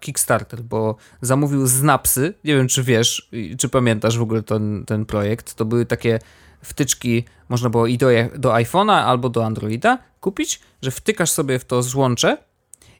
[0.00, 2.34] Kickstarter, bo zamówił Znapsy.
[2.44, 5.54] Nie wiem, czy wiesz, czy pamiętasz w ogóle ten, ten projekt.
[5.54, 6.18] To były takie
[6.62, 8.08] wtyczki, można było i do,
[8.38, 12.38] do iPhone'a albo do Androida kupić, że wtykasz sobie w to złącze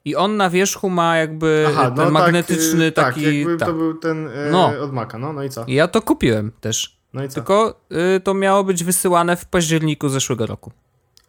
[0.05, 3.25] i on na wierzchu ma jakby Aha, ten no tak, magnetyczny tak, taki...
[3.25, 3.69] Tak, jakby tak.
[3.69, 4.73] to był ten e, no.
[4.81, 5.65] od Maca, no, no i co?
[5.65, 7.02] I ja to kupiłem też.
[7.13, 7.35] No i co?
[7.35, 7.81] Tylko
[8.17, 10.73] y, to miało być wysyłane w październiku zeszłego roku.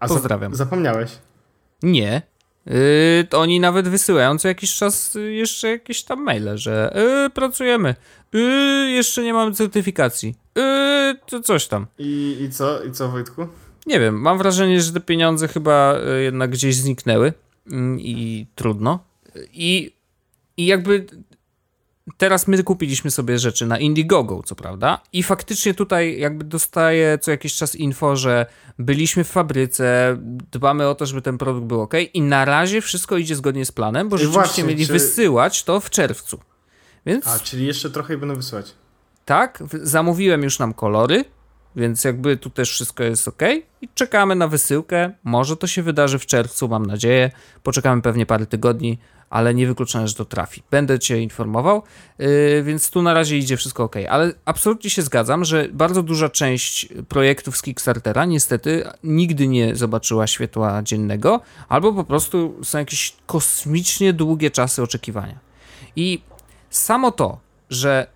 [0.07, 0.53] Pozdrawiam.
[0.53, 1.11] A zapomniałeś?
[1.83, 2.21] Nie,
[2.65, 7.95] Yy, to oni nawet wysyłają co jakiś czas jeszcze jakieś tam maile, że yy, pracujemy,
[8.33, 8.41] yy,
[8.89, 11.87] jeszcze nie mamy certyfikacji, yy, to coś tam.
[11.99, 12.83] I, I co?
[12.83, 13.47] I co Wojtku?
[13.85, 17.33] Nie wiem, mam wrażenie, że te pieniądze chyba yy, jednak gdzieś zniknęły
[17.71, 18.99] mm, i trudno.
[19.53, 19.93] I,
[20.57, 21.05] I jakby
[22.17, 27.31] teraz my kupiliśmy sobie rzeczy na Indiegogo, co prawda, i faktycznie tutaj jakby dostaję co
[27.31, 28.45] jakiś czas info, że
[28.79, 30.17] byliśmy w fabryce,
[30.51, 33.71] dbamy o to, żeby ten produkt był ok i na razie wszystko idzie zgodnie z
[33.71, 34.93] planem, bo rzeczywiście właśnie, mieli czy...
[34.93, 36.39] wysyłać to w czerwcu.
[37.05, 37.27] Więc...
[37.27, 38.75] A, czyli jeszcze trochę i będą wysyłać.
[39.25, 41.25] Tak, zamówiłem już nam kolory,
[41.75, 43.41] więc jakby tu też wszystko jest ok
[43.81, 45.11] i czekamy na wysyłkę.
[45.23, 47.31] Może to się wydarzy w czerwcu, mam nadzieję.
[47.63, 48.97] Poczekamy pewnie parę tygodni,
[49.33, 50.63] ale nie wykluczone, że to trafi.
[50.71, 51.83] Będę Cię informował,
[52.19, 53.95] yy, więc tu na razie idzie wszystko ok.
[54.09, 60.27] Ale absolutnie się zgadzam, że bardzo duża część projektów z Kickstartera niestety nigdy nie zobaczyła
[60.27, 65.39] światła dziennego, albo po prostu są jakieś kosmicznie długie czasy oczekiwania.
[65.95, 66.21] I
[66.69, 68.07] samo to, że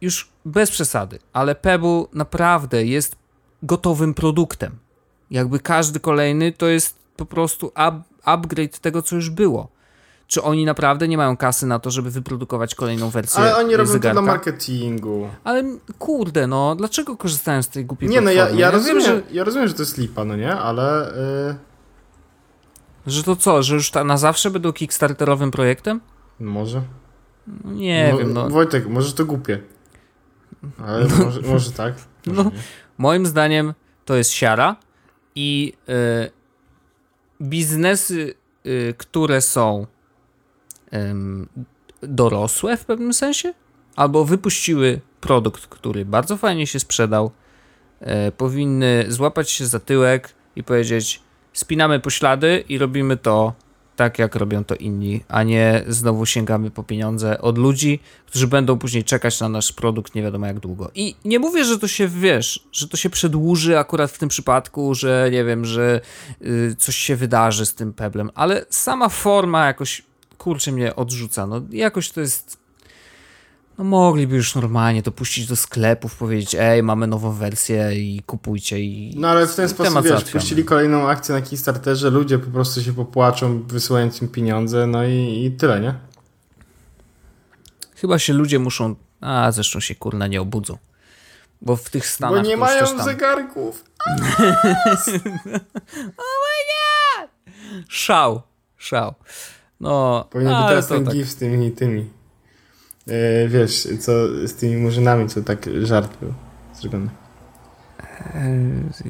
[0.00, 3.16] już bez przesady, ale Pebble naprawdę jest
[3.62, 4.78] gotowym produktem.
[5.30, 9.71] Jakby każdy kolejny to jest po prostu up, upgrade tego, co już było.
[10.32, 13.92] Czy oni naprawdę nie mają kasy na to, żeby wyprodukować kolejną wersję Ale oni robią
[13.92, 14.20] zegarka?
[14.20, 15.28] to dla marketingu.
[15.44, 15.64] Ale
[15.98, 19.22] kurde, no, dlaczego korzystają z tej głupiej Nie, no ja, ja, ja rozumiem, wiem, że...
[19.30, 21.12] ja rozumiem, że to jest lipa, no nie, ale...
[23.06, 23.12] Yy...
[23.12, 26.00] Że to co, że już ta, na zawsze będą kickstarterowym projektem?
[26.40, 26.82] Może.
[27.64, 28.50] No, nie no, wiem, no.
[28.50, 29.60] Wojtek, może to głupie.
[30.86, 31.94] Ale no, może, może, tak.
[32.26, 32.50] Może no,
[32.98, 33.74] moim zdaniem
[34.04, 34.76] to jest siara
[35.34, 36.30] i yy,
[37.42, 39.86] biznesy, yy, które są
[42.02, 43.54] dorosłe w pewnym sensie,
[43.96, 47.30] albo wypuściły produkt, który bardzo fajnie się sprzedał,
[48.00, 51.22] e, powinny złapać się za tyłek i powiedzieć:
[51.52, 53.52] spinamy poślady i robimy to
[53.96, 58.78] tak jak robią to inni, a nie znowu sięgamy po pieniądze od ludzi, którzy będą
[58.78, 60.90] później czekać na nasz produkt nie wiadomo jak długo.
[60.94, 64.94] I nie mówię, że to się, wiesz, że to się przedłuży akurat w tym przypadku,
[64.94, 66.00] że nie wiem, że
[66.42, 70.02] y, coś się wydarzy z tym peblem, ale sama forma jakoś,
[70.42, 71.46] kurczę, mnie odrzuca.
[71.46, 72.56] No jakoś to jest
[73.78, 78.80] no mogliby już normalnie to puścić do sklepów, powiedzieć, ej, mamy nową wersję i kupujcie
[78.80, 82.82] i No ale w ten sposób, wiesz, puścili kolejną akcję na Kickstarterze, ludzie po prostu
[82.82, 85.94] się popłaczą, wysyłając im pieniądze, no i, i tyle, nie?
[87.96, 90.78] Chyba się ludzie muszą, a zresztą się kurna nie obudzą.
[91.60, 92.42] Bo w tych Stanach...
[92.42, 93.04] Bo nie mają tam...
[93.04, 93.84] zegarków.
[96.18, 97.30] oh my god!
[97.88, 98.42] Szał,
[98.78, 99.14] szał.
[99.82, 101.14] No, Powinien być teraz ten tak.
[101.14, 102.10] gif z tymi tymi.
[103.08, 104.12] E, wiesz, co
[104.46, 106.34] z tymi murzynami, co tak żart był
[106.80, 107.10] zrobiony.
[108.34, 108.58] E,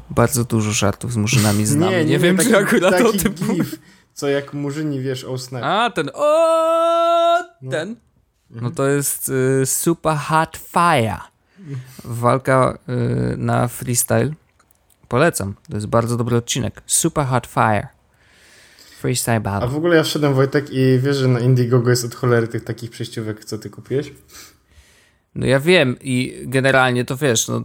[0.09, 1.89] bardzo dużo żartów z murzynami znam.
[1.89, 3.79] Nie, nie, nie wiem, taki, czy akurat taki o tym gif,
[4.13, 5.63] co jak murzyni, wiesz, o snap.
[5.63, 7.71] A, ten, o, no.
[7.71, 7.95] ten.
[8.49, 11.17] No to jest y, Super Hot Fire.
[12.03, 12.77] Walka
[13.33, 14.33] y, na freestyle.
[15.07, 15.55] Polecam.
[15.69, 16.81] To jest bardzo dobry odcinek.
[16.85, 17.87] Super Hot Fire.
[19.03, 19.67] Freestyle Battle.
[19.67, 22.63] A w ogóle ja wszedłem Wojtek i wiesz, że na Indiegogo jest od cholery tych
[22.63, 24.13] takich przejściówek, co ty kupiłeś?
[25.35, 27.63] No ja wiem i generalnie to wiesz, no,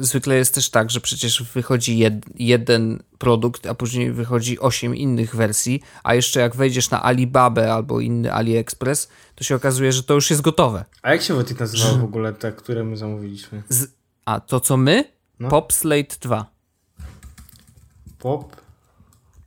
[0.00, 5.36] zwykle jest też tak, że przecież wychodzi jed, jeden produkt, a później wychodzi osiem innych
[5.36, 10.14] wersji, a jeszcze jak wejdziesz na Alibabę albo inny AliExpress, to się okazuje, że to
[10.14, 10.84] już jest gotowe.
[11.02, 13.62] A jak się Wojtek nazywało w ogóle te, które my zamówiliśmy?
[13.68, 13.90] Z,
[14.24, 15.04] a to co my?
[15.40, 15.48] No.
[15.48, 16.46] Pop Slate 2.
[18.18, 18.56] Pop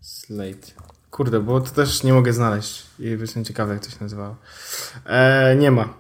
[0.01, 0.74] Slate.
[1.15, 4.35] Kurde, bo to też nie mogę znaleźć i jestem ciekawy, jak to się nazywało.
[5.05, 5.93] E, nie ma.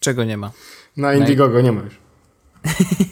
[0.00, 0.50] Czego nie ma?
[0.96, 1.98] Na Indiegogo nie ma już.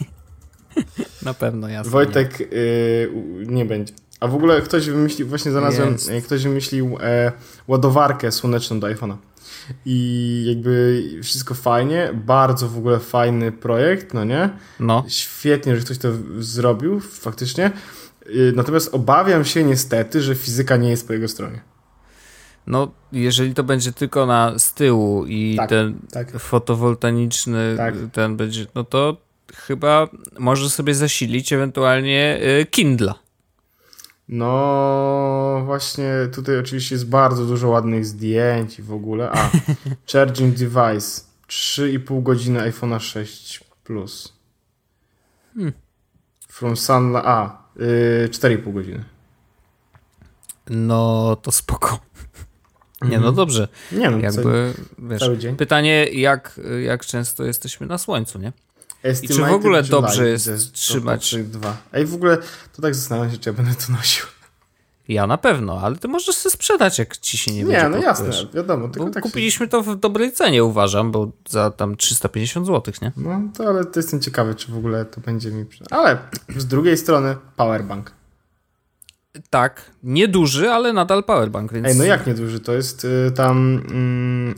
[1.22, 1.90] Na pewno, jasne.
[1.92, 3.10] Wojtek y,
[3.46, 3.94] nie będzie.
[4.20, 6.26] A w ogóle ktoś wymyślił, właśnie znalazłem, Jest.
[6.26, 7.32] ktoś wymyślił e,
[7.68, 9.16] ładowarkę słoneczną do iPhone'a.
[9.84, 14.50] I jakby wszystko fajnie, bardzo w ogóle fajny projekt, no nie?
[14.80, 15.04] No.
[15.08, 16.08] Świetnie, że ktoś to
[16.38, 17.70] zrobił, faktycznie.
[18.26, 21.60] Y, natomiast obawiam się niestety, że fizyka nie jest po jego stronie.
[22.66, 26.38] No, jeżeli to będzie tylko na z tyłu i tak, ten tak.
[26.38, 27.94] fotowoltaiczny tak.
[28.12, 29.16] ten będzie, no to
[29.54, 30.08] chyba
[30.38, 33.14] może sobie zasilić ewentualnie y, Kindla.
[34.28, 39.30] No, właśnie tutaj oczywiście jest bardzo dużo ładnych zdjęć i w ogóle.
[39.30, 39.50] A,
[40.12, 44.32] charging device 3,5 godziny iPhone'a 6 Plus.
[45.54, 45.72] Hmm.
[46.48, 47.26] From Sunlight.
[47.26, 49.04] A, Yy, 4,5 godziny.
[50.70, 52.00] No to spoko.
[53.02, 53.34] Nie, no mhm.
[53.34, 53.68] dobrze.
[53.92, 55.56] Nie no, Jakby, wiesz, cały dzień.
[55.56, 58.52] Pytanie, jak, jak często jesteśmy na słońcu, nie?
[59.22, 61.34] I czy w ogóle dobrze jest trzymać...
[61.44, 61.76] Dwa.
[61.92, 62.38] Ej, w ogóle
[62.76, 64.26] to tak zastanawiam się, czy ja będę to nosił.
[65.10, 67.88] Ja na pewno, ale ty możesz sobie sprzedać, jak ci się nie, nie będzie Nie,
[67.88, 68.88] no jasne, wiadomo.
[68.88, 69.70] Tylko tak kupiliśmy się...
[69.70, 73.12] to w dobrej cenie, uważam, bo za tam 350 zł, nie?
[73.16, 75.64] No, to ale to jestem ciekawy, czy w ogóle to będzie mi...
[75.90, 76.18] Ale
[76.56, 78.12] z drugiej strony powerbank.
[79.50, 81.86] Tak, nieduży, ale nadal powerbank, więc...
[81.86, 82.60] Ej, no jak nieduży?
[82.60, 83.76] To jest y, tam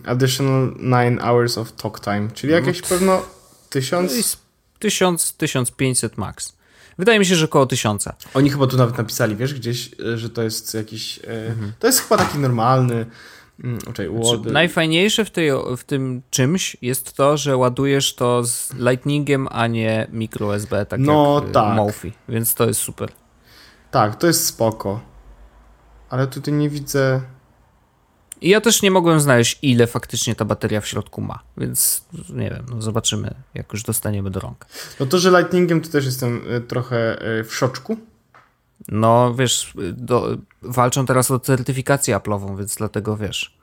[0.05, 2.89] y, additional 9 hours of talk time, czyli jakieś no.
[2.89, 3.23] pewno
[3.71, 4.37] 1000...
[4.79, 6.62] 1000, 1500 max.
[7.03, 8.15] Wydaje mi się, że około tysiąca.
[8.35, 11.19] Oni chyba tu nawet napisali, wiesz, gdzieś, e, że to jest jakiś.
[11.19, 11.73] E, mhm.
[11.79, 13.07] To jest chyba taki normalny.
[13.65, 14.11] Mm, znaczy,
[14.45, 20.07] najfajniejsze w, tej, w tym czymś jest to, że ładujesz to z Lightningiem, a nie
[20.13, 21.77] micro USB, tak no, jak e, tak.
[21.77, 23.13] Mofi, więc to jest super.
[23.91, 25.01] Tak, to jest spoko.
[26.11, 27.21] Ale tutaj nie widzę.
[28.43, 32.51] I ja też nie mogłem znaleźć, ile faktycznie ta bateria w środku ma, więc nie
[32.51, 34.67] wiem, no zobaczymy, jak już dostaniemy do rąk.
[35.01, 37.97] No to, że Lightningiem to też jestem y, trochę y, w szoczku.
[38.89, 43.59] No wiesz, do, walczą teraz o certyfikację Apple'ową, więc dlatego wiesz.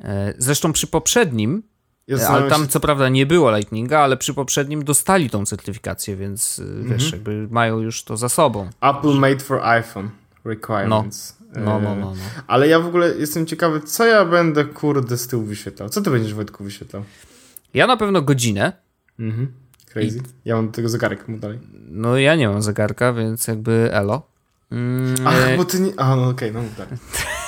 [0.00, 1.62] E, zresztą przy poprzednim,
[2.06, 2.68] ja ale tam się...
[2.68, 6.88] co prawda nie było Lightninga, ale przy poprzednim dostali tą certyfikację, więc mhm.
[6.88, 8.70] wiesz, jakby mają już to za sobą.
[8.80, 10.10] Apple made for iPhone
[10.44, 11.36] requirements.
[11.37, 11.37] No.
[11.56, 12.14] No, no, no, no.
[12.46, 15.88] Ale ja w ogóle jestem ciekawy, co ja będę kurde z tyłu wyświetlał.
[15.88, 17.04] Co ty będziesz Wojtku wyświetlał?
[17.74, 18.72] Ja na pewno godzinę.
[19.18, 19.52] Mhm.
[19.92, 20.18] Crazy.
[20.18, 20.22] I...
[20.44, 21.58] Ja mam do tego zegarek mu dalej.
[21.90, 24.22] No ja nie mam zegarka, więc jakby elo.
[24.72, 25.56] Mm, Ach, e...
[25.56, 25.92] bo ty nie...
[25.96, 26.98] A, no okej, okay, no dalej.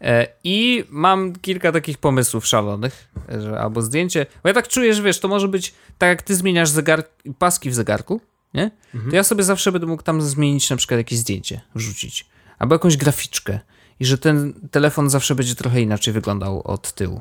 [0.00, 3.08] E, I mam kilka takich pomysłów szalonych,
[3.38, 4.26] że albo zdjęcie.
[4.42, 7.04] Bo ja tak czuję, że wiesz, to może być tak jak ty zmieniasz zegar...
[7.38, 8.20] paski w zegarku,
[8.54, 8.70] nie?
[8.94, 9.10] Mhm.
[9.10, 12.26] To ja sobie zawsze będę mógł tam zmienić na przykład jakieś zdjęcie, wrzucić.
[12.58, 13.60] Albo jakąś graficzkę.
[14.00, 17.20] I że ten telefon zawsze będzie trochę inaczej wyglądał od tyłu.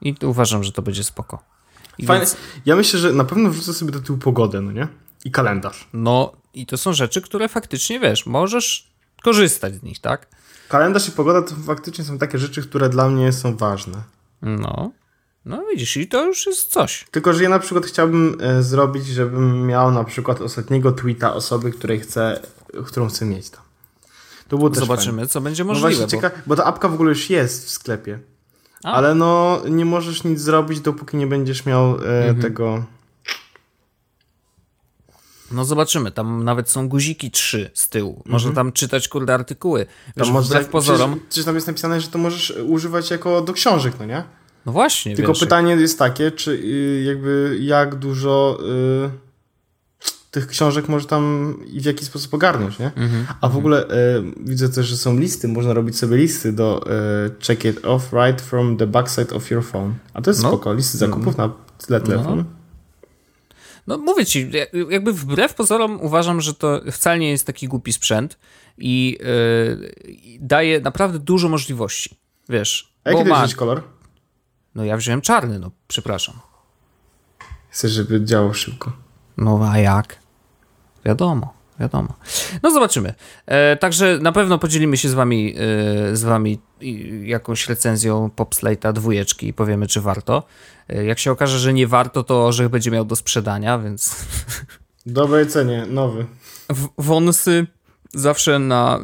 [0.00, 1.42] I uważam, że to będzie spoko.
[2.06, 2.24] Fajne.
[2.24, 2.36] Więc...
[2.66, 4.88] Ja myślę, że na pewno wrzucę sobie do tyłu pogodę, no nie?
[5.24, 5.88] I kalendarz.
[5.92, 8.88] No i to są rzeczy, które faktycznie, wiesz, możesz
[9.22, 10.26] korzystać z nich, tak?
[10.68, 14.02] Kalendarz i pogoda to faktycznie są takie rzeczy, które dla mnie są ważne.
[14.42, 14.92] No.
[15.48, 17.06] No widzisz, i to już jest coś.
[17.10, 21.72] Tylko, że ja na przykład chciałbym e, zrobić, żebym miał na przykład ostatniego tweeta osoby,
[21.72, 22.40] której chcę,
[22.86, 23.60] którą chcę mieć tam.
[24.48, 25.28] To było Zobaczymy, fajne.
[25.28, 25.90] co będzie możliwe.
[25.90, 26.28] No właśnie, bo...
[26.46, 28.18] bo ta apka w ogóle już jest w sklepie.
[28.84, 28.92] A.
[28.92, 32.40] Ale no, nie możesz nic zrobić, dopóki nie będziesz miał e, mhm.
[32.40, 32.84] tego
[35.50, 38.22] no zobaczymy, tam nawet są guziki trzy z tyłu.
[38.26, 39.86] Można tam czytać kurde artykuły.
[40.16, 41.10] Wiesz, tam może, pozorom.
[41.10, 44.24] Przecież, przecież tam jest napisane, że to możesz używać jako do książek, no nie?
[44.68, 45.16] No właśnie.
[45.16, 48.58] Tylko wiesz, pytanie jest takie, czy y, jakby jak dużo
[49.06, 49.10] y,
[50.30, 52.86] tych książek może tam i w jaki sposób ogarnąć, nie?
[52.96, 53.88] -hmm, A w ogóle y,
[54.40, 58.40] widzę też, że są listy, można robić sobie listy do y, check it off right
[58.40, 59.94] from the backside of your phone.
[60.14, 60.48] A to jest no.
[60.48, 61.58] spoko, listy zakupów mm -hmm.
[61.78, 62.36] na tle telefonu.
[62.36, 62.44] No.
[63.86, 64.50] No mówię ci,
[64.90, 68.38] jakby wbrew pozorom uważam, że to wcale nie jest taki głupi sprzęt
[68.78, 72.16] i yy, daje naprawdę dużo możliwości.
[72.48, 72.92] Wiesz.
[73.04, 73.48] A jaki ma...
[73.56, 73.97] kolor?
[74.78, 76.34] No ja wziąłem czarny, no przepraszam.
[77.70, 78.92] Chcesz, żeby działał szybko.
[79.36, 80.18] No a jak?
[81.04, 82.14] Wiadomo, wiadomo.
[82.62, 83.14] No zobaczymy.
[83.46, 86.60] E, także na pewno podzielimy się z wami, e, z wami
[87.22, 90.42] jakąś recenzją Popslate'a dwójeczki i powiemy, czy warto.
[90.88, 94.26] E, jak się okaże, że nie warto, to orzech będzie miał do sprzedania, więc...
[95.06, 96.26] Dobrej cenie, nowy.
[96.68, 97.66] W wąsy
[98.14, 99.00] zawsze na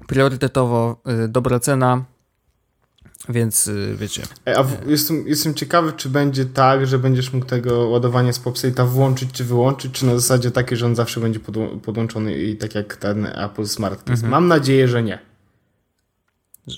[0.00, 2.04] y, priorytetowo y, dobra cena,
[3.28, 4.22] więc y, wiecie.
[4.56, 8.88] A w, jestem, jestem ciekawy, czy będzie tak, że będziesz mógł tego ładowania z Popsate'a
[8.88, 11.40] włączyć czy wyłączyć, czy na zasadzie takiej, że on zawsze będzie
[11.82, 14.10] podłączony i tak jak ten Apple Smart.
[14.10, 14.30] Mhm.
[14.30, 15.18] Mam nadzieję, że nie.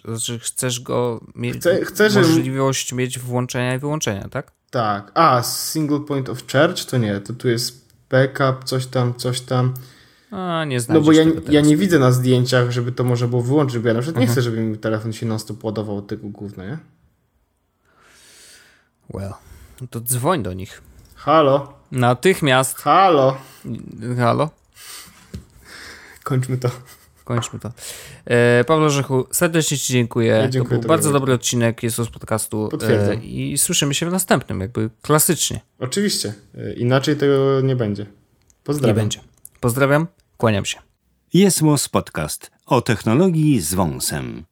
[0.05, 2.97] Znaczy chcesz go mieć chcę, chcę, możliwość że...
[2.97, 4.53] mieć włączenia i wyłączenia, tak?
[4.71, 5.13] Tak.
[5.15, 9.75] A, single point of charge to nie, to tu jest backup, coś tam, coś tam.
[10.33, 13.79] A, nie No bo ja, ja nie widzę na zdjęciach, żeby to można było wyłączyć,
[13.79, 14.35] bo ja na przykład nie mhm.
[14.35, 16.79] chcę, żeby mi telefon się non-stop ładował od tego gówna, nie?
[19.15, 19.33] Well,
[19.81, 20.83] no to dzwoń do nich.
[21.15, 21.73] Halo?
[21.93, 22.79] Natychmiast.
[22.79, 23.37] Halo?
[24.19, 24.51] Halo?
[26.25, 26.71] Kończmy to.
[27.25, 27.73] Kończmy to.
[28.25, 30.33] E, Paweł Rzechu, serdecznie Ci dziękuję.
[30.33, 32.69] Ja dziękuję to był bardzo dobry odcinek jest z podcastu.
[32.71, 33.19] Potwierdzam.
[33.19, 35.61] E, I słyszymy się w następnym, jakby klasycznie.
[35.79, 36.35] Oczywiście.
[36.55, 38.07] E, inaczej tego nie będzie.
[38.65, 38.97] Pozdrawiam.
[38.97, 39.21] Nie będzie.
[39.61, 40.07] Pozdrawiam,
[40.43, 40.79] kłaniam się.
[41.33, 44.45] Jest Podcast o technologii z wąsem.